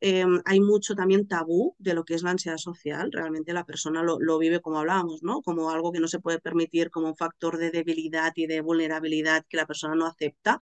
em, 0.02 0.42
hay 0.46 0.60
mucho 0.60 0.96
también 0.96 1.28
tabú 1.28 1.76
de 1.80 1.94
lo 1.94 2.04
que 2.06 2.16
es 2.16 2.24
la 2.24 2.32
ansiedad 2.32 2.58
social. 2.58 3.12
Realmente 3.12 3.54
la 3.54 3.66
persona 3.66 4.04
lo, 4.04 4.20
lo, 4.20 4.38
vive 4.40 4.62
como 4.62 4.80
hablábamos, 4.80 5.24
¿no? 5.24 5.42
Como 5.42 5.72
algo 5.72 5.92
que 5.92 6.00
no 6.00 6.08
se 6.08 6.20
puede 6.20 6.40
permitir, 6.40 6.92
como 6.92 7.08
un 7.10 7.18
factor 7.18 7.58
de 7.58 7.72
debilidad 7.72 8.34
y 8.36 8.48
de 8.48 8.62
vulnerabilidad 8.62 9.46
que 9.50 9.58
la 9.58 9.66
persona 9.68 9.96
no 9.96 10.06
acepta. 10.06 10.62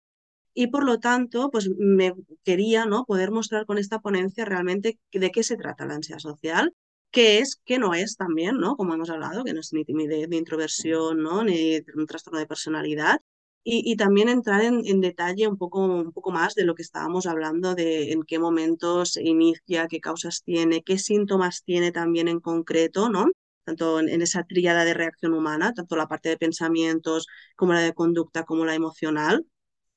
Y 0.56 0.68
por 0.68 0.84
lo 0.84 0.98
tanto, 1.00 1.50
pues 1.50 1.70
me 1.78 2.14
quería, 2.44 2.86
¿no? 2.86 3.04
Poder 3.04 3.30
mostrar 3.30 3.66
con 3.66 3.78
esta 3.78 4.00
ponencia 4.00 4.44
realmente 4.44 4.98
de 5.12 5.30
qué 5.30 5.42
se 5.42 5.56
trata 5.56 5.86
la 5.86 5.94
ansiedad 5.94 6.18
social 6.20 6.72
qué 7.16 7.38
es, 7.38 7.60
qué 7.64 7.78
no 7.78 7.94
es 7.94 8.16
también, 8.16 8.58
¿no? 8.58 8.76
Como 8.76 8.94
hemos 8.94 9.10
hablado, 9.10 9.44
que 9.44 9.54
no 9.54 9.60
es 9.60 9.72
ni 9.72 9.84
timidez, 9.86 10.28
ni 10.28 10.36
introversión, 10.36 11.22
¿no? 11.22 11.44
Ni 11.44 11.78
un 11.96 12.06
trastorno 12.06 12.38
de 12.38 12.46
personalidad. 12.46 13.20
Y, 13.68 13.96
también 13.96 14.28
entrar 14.28 14.62
en, 14.62 15.00
detalle 15.00 15.48
un 15.48 15.56
poco, 15.58 15.84
un 15.84 16.12
poco 16.12 16.30
más 16.30 16.54
de 16.54 16.64
lo 16.64 16.74
que 16.76 16.82
estábamos 16.82 17.26
hablando, 17.26 17.74
de 17.74 18.12
en 18.12 18.22
qué 18.22 18.38
momentos 18.38 19.16
inicia, 19.16 19.88
qué 19.88 19.98
causas 20.00 20.42
tiene, 20.44 20.82
qué 20.84 20.98
síntomas 20.98 21.64
tiene 21.64 21.90
también 21.90 22.28
en 22.28 22.38
concreto, 22.40 23.08
¿no? 23.08 23.26
Tanto 23.64 23.98
en, 23.98 24.08
en 24.08 24.22
esa 24.22 24.44
tríada 24.44 24.84
de 24.84 24.94
reacción 24.94 25.32
humana, 25.32 25.72
tanto 25.74 25.96
la 25.96 26.06
parte 26.06 26.28
de 26.28 26.36
pensamientos 26.36 27.26
como 27.56 27.72
la 27.72 27.80
de 27.80 27.94
conducta, 27.94 28.44
como 28.44 28.64
la 28.66 28.74
emocional. 28.74 29.44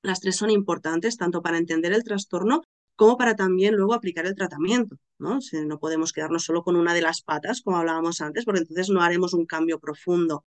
Las 0.02 0.20
tres 0.22 0.38
son 0.38 0.50
importantes 0.50 1.18
tanto 1.18 1.42
para 1.42 1.58
entender 1.58 1.94
el 1.94 2.04
trastorno 2.04 2.64
como 2.96 3.18
para 3.18 3.36
también 3.36 3.76
luego 3.76 3.94
aplicar 3.94 4.26
el 4.26 4.36
tratamiento. 4.36 4.98
¿no? 5.20 5.40
no 5.66 5.80
podemos 5.80 6.14
quedarnos 6.14 6.44
solo 6.44 6.64
con 6.64 6.76
una 6.76 6.94
de 6.94 7.02
las 7.02 7.22
patas, 7.22 7.62
como 7.62 7.78
hablábamos 7.78 8.22
antes, 8.22 8.46
porque 8.46 8.62
entonces 8.62 8.90
no 8.90 9.02
haremos 9.02 9.34
un 9.34 9.46
cambio 9.46 9.80
profundo. 9.80 10.46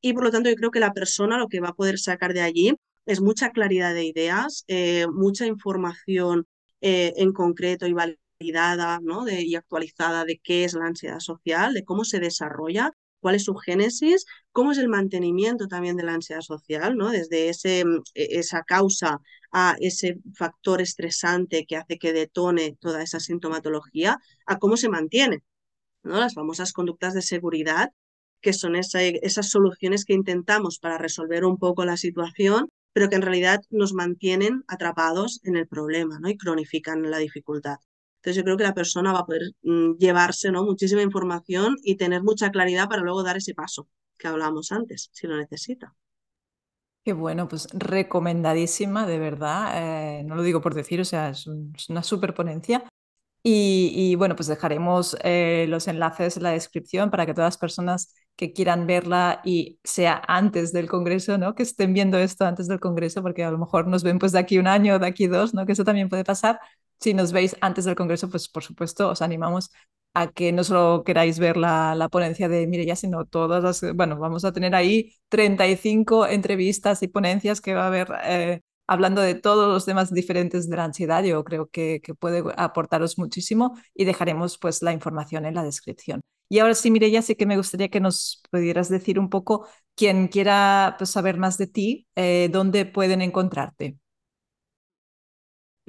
Y 0.00 0.12
por 0.12 0.24
lo 0.24 0.30
tanto, 0.30 0.48
yo 0.48 0.56
creo 0.56 0.70
que 0.70 0.80
la 0.80 0.92
persona 0.92 1.38
lo 1.38 1.48
que 1.48 1.60
va 1.60 1.68
a 1.68 1.74
poder 1.74 1.98
sacar 1.98 2.32
de 2.32 2.42
allí 2.42 2.74
es 3.06 3.20
mucha 3.20 3.50
claridad 3.50 3.94
de 3.94 4.04
ideas, 4.04 4.64
eh, 4.68 5.06
mucha 5.12 5.46
información 5.46 6.46
eh, 6.80 7.12
en 7.16 7.32
concreto 7.32 7.86
y 7.86 7.92
validada 7.92 9.00
¿no? 9.02 9.28
y 9.28 9.54
actualizada 9.54 10.24
de 10.24 10.40
qué 10.42 10.64
es 10.64 10.74
la 10.74 10.86
ansiedad 10.86 11.20
social, 11.20 11.74
de 11.74 11.84
cómo 11.84 12.04
se 12.04 12.20
desarrolla 12.20 12.92
cuál 13.20 13.34
es 13.36 13.44
su 13.44 13.54
génesis, 13.54 14.26
cómo 14.52 14.72
es 14.72 14.78
el 14.78 14.88
mantenimiento 14.88 15.68
también 15.68 15.96
de 15.96 16.04
la 16.04 16.14
ansiedad 16.14 16.40
social, 16.42 16.96
¿no? 16.96 17.10
Desde 17.10 17.48
ese, 17.48 17.84
mm, 17.84 18.02
e, 18.14 18.38
esa 18.38 18.62
causa 18.64 19.20
a 19.52 19.76
ese 19.80 20.18
factor 20.34 20.80
estresante 20.80 21.66
que 21.66 21.76
hace 21.76 21.98
que 21.98 22.12
detone 22.12 22.76
toda 22.80 23.02
esa 23.02 23.20
sintomatología, 23.20 24.18
a 24.46 24.58
cómo 24.58 24.76
se 24.76 24.88
mantiene, 24.88 25.42
¿no? 26.02 26.18
Las 26.20 26.34
famosas 26.34 26.72
conductas 26.72 27.14
de 27.14 27.22
seguridad, 27.22 27.90
que 28.40 28.52
son 28.52 28.74
esas 28.76 29.50
soluciones 29.50 30.04
que 30.04 30.14
intentamos 30.14 30.78
para 30.78 30.98
resolver 30.98 31.44
un 31.44 31.58
poco 31.58 31.84
la 31.84 31.96
situación, 31.96 32.68
pero 32.92 33.08
que 33.08 33.16
en 33.16 33.22
realidad 33.22 33.60
nos 33.70 33.92
mantienen 33.92 34.64
atrapados 34.68 35.40
en 35.44 35.56
el 35.56 35.66
problema 35.68 36.18
¿no? 36.20 36.28
y 36.28 36.36
cronifican 36.36 37.10
la 37.10 37.18
dificultad. 37.18 37.76
Entonces 38.20 38.36
yo 38.36 38.44
creo 38.44 38.56
que 38.58 38.64
la 38.64 38.74
persona 38.74 39.12
va 39.12 39.20
a 39.20 39.26
poder 39.26 39.52
mm, 39.62 39.96
llevarse 39.96 40.52
¿no? 40.52 40.62
muchísima 40.62 41.00
información 41.00 41.76
y 41.82 41.96
tener 41.96 42.22
mucha 42.22 42.50
claridad 42.50 42.86
para 42.86 43.00
luego 43.02 43.22
dar 43.22 43.38
ese 43.38 43.54
paso 43.54 43.88
que 44.18 44.28
hablábamos 44.28 44.72
antes, 44.72 45.08
si 45.12 45.26
lo 45.26 45.38
necesita. 45.38 45.94
Qué 47.02 47.14
bueno, 47.14 47.48
pues 47.48 47.66
recomendadísima, 47.72 49.06
de 49.06 49.18
verdad. 49.18 50.18
Eh, 50.20 50.22
no 50.24 50.34
lo 50.34 50.42
digo 50.42 50.60
por 50.60 50.74
decir, 50.74 51.00
o 51.00 51.04
sea, 51.06 51.30
es, 51.30 51.46
una 51.88 52.02
super 52.02 52.34
ponencia. 52.34 52.84
Y, 53.42 54.14
bueno, 54.16 54.36
pues 54.36 54.48
dejaremos 54.48 55.16
eh, 55.24 55.64
los 55.66 55.88
enlaces 55.88 56.36
en 56.36 56.42
la 56.42 56.50
descripción 56.50 57.10
para 57.10 57.24
que 57.24 57.32
todas 57.32 57.46
las 57.48 57.58
personas 57.58 58.14
que 58.36 58.52
quieran 58.52 58.86
verla 58.86 59.40
y 59.44 59.78
sea 59.82 60.20
antes 60.28 60.72
del 60.74 60.90
Congreso, 60.90 61.38
¿no? 61.38 61.54
Que 61.54 61.62
estén 61.62 61.94
viendo 61.94 62.18
esto 62.18 62.44
antes 62.44 62.68
del 62.68 62.80
Congreso, 62.80 63.22
porque 63.22 63.44
a 63.44 63.50
lo 63.50 63.56
mejor 63.56 63.86
nos 63.86 64.02
ven 64.02 64.18
pues 64.18 64.32
de 64.32 64.40
aquí 64.40 64.58
un 64.58 64.66
año, 64.66 64.98
de 64.98 65.06
aquí 65.06 65.26
dos, 65.26 65.54
¿no? 65.54 65.64
Que 65.64 65.72
eso 65.72 65.84
también 65.84 66.10
puede 66.10 66.24
pasar 66.24 66.60
si 67.00 67.14
nos 67.14 67.32
veis 67.32 67.56
antes 67.60 67.84
del 67.84 67.96
Congreso, 67.96 68.28
pues 68.28 68.48
por 68.48 68.62
supuesto 68.62 69.08
os 69.10 69.22
animamos 69.22 69.70
a 70.14 70.32
que 70.32 70.52
no 70.52 70.64
solo 70.64 71.04
queráis 71.04 71.38
ver 71.38 71.56
la, 71.56 72.08
ponencia 72.10 72.48
de 72.48 72.66
Mireya, 72.66 72.96
sino 72.96 73.24
todas 73.26 73.62
las, 73.62 73.94
bueno, 73.94 74.18
vamos 74.18 74.44
a 74.44 74.52
tener 74.52 74.74
ahí 74.74 75.14
35 75.28 76.26
entrevistas 76.26 77.02
y 77.02 77.08
ponencias 77.08 77.60
que 77.60 77.74
va 77.74 77.84
a 77.84 77.86
haber 77.86 78.08
eh, 78.24 78.60
hablando 78.88 79.22
de 79.22 79.36
todos 79.36 79.68
los 79.72 79.84
temas 79.86 80.12
diferentes 80.12 80.68
de 80.68 80.76
la 80.76 80.84
ansiedad. 80.84 81.22
Yo 81.22 81.44
creo 81.44 81.68
que, 81.68 82.00
que, 82.02 82.14
puede 82.14 82.42
aportaros 82.56 83.18
muchísimo 83.18 83.78
y 83.94 84.04
dejaremos 84.04 84.58
pues 84.58 84.82
la 84.82 84.92
información 84.92 85.46
en 85.46 85.54
la 85.54 85.62
descripción. 85.62 86.22
Y 86.48 86.58
ahora 86.58 86.74
sí, 86.74 86.90
Mireya, 86.90 87.22
sí 87.22 87.36
que 87.36 87.46
me 87.46 87.56
gustaría 87.56 87.88
que 87.88 88.00
nos 88.00 88.42
pudieras 88.50 88.88
decir 88.88 89.20
un 89.20 89.30
poco, 89.30 89.68
quien 89.94 90.26
quiera 90.26 90.96
pues, 90.98 91.10
saber 91.10 91.38
más 91.38 91.56
de 91.58 91.68
ti, 91.68 92.08
eh, 92.16 92.48
dónde 92.52 92.86
pueden 92.86 93.22
encontrarte. 93.22 93.99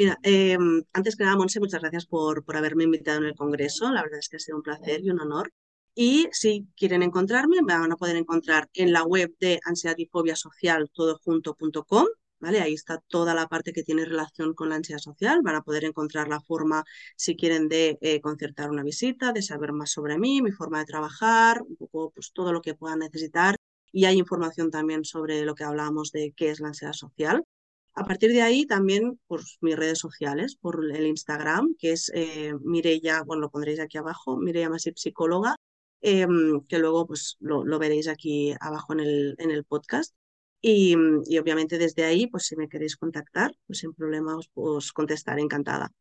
Mira, 0.02 0.18
em, 0.24 0.64
antes 1.00 1.16
que 1.16 1.24
nada, 1.24 1.38
Monse, 1.38 1.60
muchas 1.60 1.82
gracias 1.82 2.08
por, 2.08 2.44
por 2.44 2.58
haberme 2.58 2.86
invitado 2.86 3.20
en 3.20 3.26
el 3.26 3.36
Congreso. 3.36 3.92
La 3.92 4.02
verdad 4.02 4.18
es 4.20 4.30
que 4.30 4.38
ha 4.38 4.40
sido 4.40 4.58
un 4.58 4.64
placer 4.64 5.00
y 5.04 5.12
un 5.12 5.20
honor. 5.22 5.54
Y 5.94 6.28
si 6.32 6.68
quieren 6.76 7.04
encontrarme, 7.04 7.62
me 7.62 7.78
van 7.78 7.92
a 7.92 7.98
poder 7.98 8.16
encontrar 8.16 8.68
en 8.74 8.94
la 8.94 9.04
web 9.04 9.36
de 9.40 9.60
ansiedad 9.64 9.96
y 10.00 10.08
fobia 10.08 10.36
social 10.36 10.90
todojunto.com. 10.92 12.06
¿Vale? 12.40 12.62
Ahí 12.62 12.74
está 12.74 12.98
toda 13.08 13.36
la 13.36 13.48
parte 13.48 13.74
que 13.74 13.84
tiene 13.84 14.04
relación 14.06 14.56
con 14.56 14.70
la 14.70 14.76
ansiedad 14.78 15.00
social. 15.00 15.42
Van 15.44 15.56
a 15.56 15.62
poder 15.62 15.84
encontrar 15.86 16.28
la 16.28 16.40
forma, 16.42 16.84
si 17.16 17.36
quieren, 17.36 17.68
de 17.70 18.00
eh, 18.02 18.20
concertar 18.22 18.72
una 18.72 18.82
visita, 18.84 19.32
de 19.34 19.44
saber 19.44 19.72
más 19.74 19.92
sobre 19.92 20.18
mí, 20.18 20.42
mi 20.42 20.52
forma 20.52 20.80
de 20.80 20.86
trabajar, 20.86 21.62
un 21.62 21.76
poco 21.76 22.10
pues, 22.16 22.32
todo 22.34 22.52
lo 22.54 22.62
que 22.64 22.74
puedan 22.74 23.00
necesitar. 23.00 23.56
Y 23.92 24.06
hay 24.06 24.18
información 24.18 24.72
también 24.72 25.06
sobre 25.06 25.44
lo 25.46 25.54
que 25.54 25.64
hablábamos 25.64 26.12
de 26.12 26.34
qué 26.36 26.50
es 26.50 26.60
la 26.60 26.70
ansiedad 26.70 26.94
social. 26.94 27.44
A 27.94 28.06
partir 28.06 28.32
de 28.32 28.42
ahí 28.42 28.66
también 28.66 29.20
por 29.28 29.42
mis 29.60 29.76
redes 29.76 30.00
sociales, 30.00 30.56
por 30.56 30.80
el 30.96 31.06
Instagram, 31.08 31.76
que 31.78 31.92
es 31.92 32.12
eh, 32.14 32.54
Mireya, 32.62 33.24
bueno, 33.24 33.42
lo 33.42 33.50
pondréis 33.50 33.80
aquí 33.80 33.98
abajo, 33.98 34.38
Mireya 34.38 34.70
Masip 34.70 34.98
Psicóloga, 34.98 35.56
em, 36.02 36.62
que 36.68 36.80
luego 36.80 37.06
pues 37.06 37.36
lo, 37.40 37.66
veréis 37.80 38.08
aquí 38.08 38.54
abajo 38.62 38.94
en 38.94 39.02
el, 39.02 39.36
en 39.40 39.52
el 39.52 39.66
podcast. 39.66 40.14
Y, 40.62 40.96
obviamente 40.96 41.78
desde 41.80 42.04
ahí, 42.04 42.28
pues 42.28 42.46
si 42.46 42.56
me 42.56 42.70
queréis 42.70 42.96
contactar, 42.96 43.52
pues 43.66 43.80
sin 43.80 43.94
problema 43.94 44.38
os, 44.54 44.94
contestaré 44.94 45.42
encantada. 45.42 45.92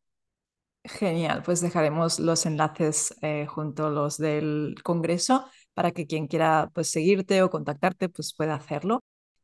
Genial, 0.83 1.41
pues 1.43 1.61
dejaremos 1.61 2.19
los 2.19 2.45
enlaces 2.45 3.15
eh, 3.21 3.45
junto 3.47 3.87
a 3.87 3.89
los 3.89 4.17
del 4.17 4.75
Congreso 4.83 5.45
para 5.73 5.91
que 5.91 6.07
quien 6.07 6.27
quiera 6.27 6.69
pues 6.73 6.89
seguirte 6.89 7.41
o 7.43 7.49
contactarte 7.49 8.09
pues 8.09 8.33
pueda 8.35 8.55
hacerlo. 8.55 9.01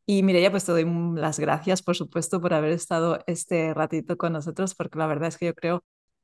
Y 0.09 0.23
Mireia, 0.23 0.51
pues 0.51 0.63
te 0.63 0.71
doy 0.71 0.85
las 1.15 1.37
gracias, 1.39 1.81
por 1.81 1.97
supuesto, 1.97 2.39
por 2.41 2.53
haber 2.53 2.71
estado 2.71 3.19
este 3.27 3.73
ratito 3.73 4.17
con 4.17 4.31
nosotros, 4.33 4.73
porque 4.73 4.97
la 4.97 5.05
verdad 5.07 5.27
es 5.27 5.37
que 5.37 5.47
yo 5.47 5.53
creo 5.53 5.83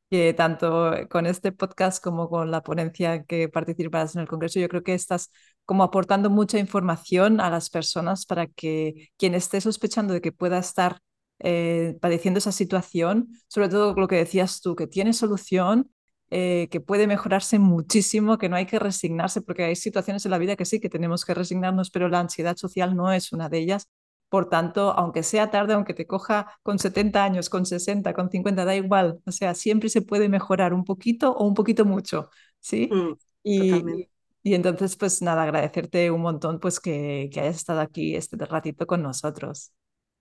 que 0.09 0.33
tanto 0.33 0.93
con 1.09 1.25
este 1.25 1.51
podcast 1.51 2.01
como 2.03 2.29
con 2.29 2.49
la 2.51 2.63
ponencia 2.63 3.23
que 3.25 3.49
participas 3.49 4.15
en 4.15 4.21
el 4.21 4.27
Congreso, 4.29 4.59
yo 4.59 4.69
creo 4.69 4.83
que 4.83 4.93
estás 4.93 5.31
como 5.65 5.83
aportando 5.83 6.29
mucha 6.29 6.59
información 6.59 7.41
a 7.41 7.49
las 7.49 7.69
personas 7.69 8.25
para 8.25 8.47
que 8.47 9.09
quien 9.17 9.35
esté 9.35 9.59
sospechando 9.59 10.13
de 10.13 10.21
que 10.21 10.31
pueda 10.31 10.59
estar 10.59 10.99
eh, 11.39 11.97
padeciendo 12.01 12.37
esa 12.37 12.53
situación, 12.53 13.29
sobre 13.47 13.67
todo 13.69 13.95
lo 13.95 14.07
que 14.07 14.15
decías 14.15 14.61
tú, 14.61 14.75
que 14.75 14.87
tiene 14.87 15.11
solución 15.13 15.91
eh, 16.29 16.67
que 16.71 16.81
puede 16.81 17.07
mejorarse 17.07 17.59
muchísimo, 17.59 18.37
que 18.37 18.49
no 18.49 18.55
hay 18.55 18.65
que 18.65 18.79
resignarse, 18.79 19.41
porque 19.41 19.63
hay 19.65 19.75
situaciones 19.75 20.25
en 20.25 20.31
la 20.31 20.37
vida 20.39 20.55
que 20.55 20.65
sí, 20.65 20.79
que 20.79 20.89
tenemos 20.89 21.25
que 21.25 21.33
resignarnos, 21.33 21.91
pero 21.91 22.09
la 22.09 22.19
ansiedad 22.19 22.57
social 22.57 22.95
no 22.95 23.11
es 23.11 23.31
una 23.33 23.49
de 23.49 23.59
ellas. 23.59 23.89
Por 24.29 24.49
tanto, 24.49 24.93
aunque 24.97 25.21
sea 25.21 25.51
tarde, 25.51 25.73
aunque 25.75 25.93
te 25.93 26.07
coja 26.07 26.57
con 26.63 26.79
70 26.79 27.23
años, 27.23 27.49
con 27.49 27.65
60, 27.67 28.13
con 28.13 28.31
50, 28.31 28.65
da 28.65 28.75
igual. 28.75 29.19
O 29.27 29.31
sea, 29.31 29.53
siempre 29.53 29.89
se 29.89 30.01
puede 30.01 30.27
mejorar 30.27 30.73
un 30.73 30.83
poquito 30.85 31.31
o 31.33 31.45
un 31.45 31.53
poquito 31.53 31.85
mucho, 31.85 32.29
¿sí? 32.59 32.91
Mm, 32.91 33.13
y, 33.43 34.09
y 34.41 34.55
entonces, 34.55 34.95
pues 34.95 35.21
nada, 35.21 35.43
agradecerte 35.43 36.09
un 36.11 36.21
montón 36.21 36.59
pues 36.59 36.79
que, 36.79 37.29
que 37.31 37.41
hayas 37.41 37.57
estado 37.57 37.81
aquí 37.81 38.15
este 38.15 38.35
ratito 38.37 38.87
con 38.87 39.03
nosotros. 39.03 39.71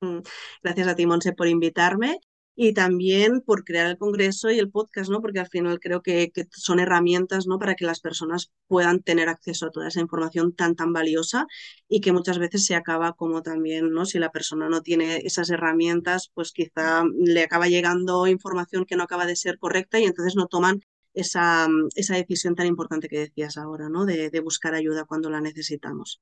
Mm, 0.01 0.19
Gracias 0.63 0.89
a 0.89 0.95
ti, 0.95 1.07
Monse, 1.07 1.33
por 1.33 1.47
invitarme 1.49 2.19
y 2.55 2.75
también 2.75 3.41
por 3.41 3.65
crear 3.65 3.87
el 3.87 3.97
congreso 3.99 4.51
y 4.51 4.59
el 4.59 4.71
podcast, 4.71 5.11
¿no? 5.11 5.21
Porque 5.23 5.41
al 5.41 5.49
final 5.49 5.81
creo 5.81 6.03
que, 6.03 6.31
son 6.51 6.81
herramientas, 6.81 7.47
¿no? 7.47 7.59
Para 7.59 7.75
que 7.75 7.87
las 7.87 8.01
personas 8.01 8.53
puedan 8.67 9.01
tener 9.03 9.29
acceso 9.29 9.67
a 9.67 9.71
toda 9.71 9.89
esa 9.89 10.01
información 10.01 10.55
tan, 10.55 10.77
tan 10.77 10.93
valiosa 10.93 11.47
y 11.89 12.01
que 12.01 12.13
muchas 12.13 12.39
veces 12.39 12.67
se 12.67 12.75
acaba 12.75 13.15
como 13.15 13.43
también, 13.43 13.91
¿no? 13.91 14.05
Si 14.07 14.19
la 14.19 14.31
persona 14.31 14.69
no 14.69 14.83
tiene 14.83 15.19
esas 15.25 15.51
herramientas, 15.51 16.31
pues 16.35 16.53
quizá 16.53 17.05
le 17.19 17.43
acaba 17.43 17.69
llegando 17.69 18.27
información 18.27 18.85
que 18.87 18.97
no 18.97 19.05
acaba 19.05 19.27
de 19.27 19.37
ser 19.37 19.59
correcta 19.59 19.99
y 19.99 20.05
entonces 20.05 20.37
no 20.37 20.47
toman 20.47 20.81
esa, 21.15 21.69
esa 21.95 22.17
decisión 22.17 22.55
tan 22.55 22.67
importante 22.67 23.09
que 23.09 23.19
decías 23.19 23.57
ahora, 23.57 23.89
¿no? 23.89 24.05
De 24.07 24.41
buscar 24.41 24.75
ayuda 24.75 25.05
cuando 25.05 25.31
la 25.31 25.41
necesitamos. 25.41 26.21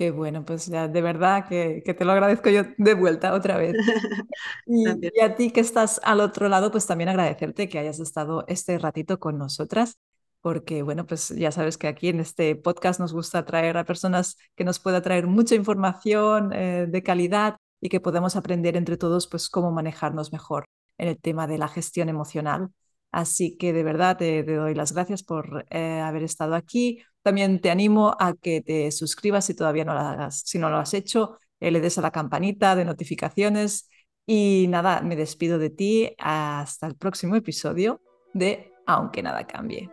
Qué 0.00 0.10
bueno, 0.10 0.46
pues 0.46 0.64
ya 0.66 0.88
de 0.88 1.02
verdad 1.02 1.46
que, 1.46 1.82
que 1.84 1.92
te 1.92 2.06
lo 2.06 2.12
agradezco 2.12 2.48
yo 2.48 2.62
de 2.78 2.94
vuelta 2.94 3.34
otra 3.34 3.58
vez. 3.58 3.74
Y, 4.66 4.86
a 5.20 5.36
ti 5.36 5.50
que 5.50 5.60
estás 5.60 6.00
al 6.02 6.20
otro 6.20 6.48
lado, 6.48 6.70
pues 6.70 6.86
también 6.86 7.10
agradecerte 7.10 7.68
que 7.68 7.78
hayas 7.78 8.00
estado 8.00 8.46
este 8.48 8.78
ratito 8.78 9.20
con 9.20 9.36
nosotras, 9.36 9.98
porque 10.40 10.82
bueno, 10.82 11.06
pues 11.06 11.28
ya 11.28 11.52
sabes 11.52 11.76
que 11.76 11.86
aquí 11.86 12.08
en 12.08 12.20
este 12.20 12.56
podcast 12.56 12.98
nos 12.98 13.12
gusta 13.12 13.44
traer 13.44 13.76
a 13.76 13.84
personas 13.84 14.38
que 14.56 14.64
nos 14.64 14.78
pueda 14.78 15.02
traer 15.02 15.26
mucha 15.26 15.54
información 15.54 16.54
eh, 16.54 16.86
de 16.88 17.02
calidad 17.02 17.58
y 17.78 17.90
que 17.90 18.00
podamos 18.00 18.36
aprender 18.36 18.78
entre 18.78 18.96
todos 18.96 19.26
pues 19.26 19.50
cómo 19.50 19.70
manejarnos 19.70 20.32
mejor 20.32 20.64
en 20.96 21.08
el 21.08 21.20
tema 21.20 21.46
de 21.46 21.58
la 21.58 21.68
gestión 21.68 22.08
emocional. 22.08 22.70
Así 23.12 23.58
que 23.58 23.74
de 23.74 23.82
verdad 23.82 24.16
te, 24.16 24.44
te 24.44 24.54
doy 24.54 24.74
las 24.74 24.92
gracias 24.92 25.22
por 25.22 25.66
eh, 25.68 26.00
haber 26.00 26.22
estado 26.22 26.54
aquí. 26.54 27.02
También 27.22 27.60
te 27.60 27.70
animo 27.70 28.16
a 28.18 28.34
que 28.34 28.62
te 28.62 28.90
suscribas 28.92 29.44
si 29.44 29.54
todavía 29.54 29.84
no 29.84 29.94
lo 29.94 30.00
hagas, 30.00 30.42
si 30.44 30.58
no 30.58 30.70
lo 30.70 30.78
has 30.78 30.94
hecho, 30.94 31.38
eh, 31.60 31.70
le 31.70 31.80
des 31.80 31.98
a 31.98 32.02
la 32.02 32.10
campanita 32.10 32.74
de 32.76 32.84
notificaciones 32.84 33.88
y 34.26 34.66
nada, 34.68 35.02
me 35.02 35.16
despido 35.16 35.58
de 35.58 35.70
ti 35.70 36.14
hasta 36.18 36.86
el 36.86 36.96
próximo 36.96 37.36
episodio 37.36 38.00
de 38.32 38.72
Aunque 38.86 39.22
nada 39.22 39.46
cambie. 39.46 39.90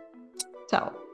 Chao. 0.68 1.07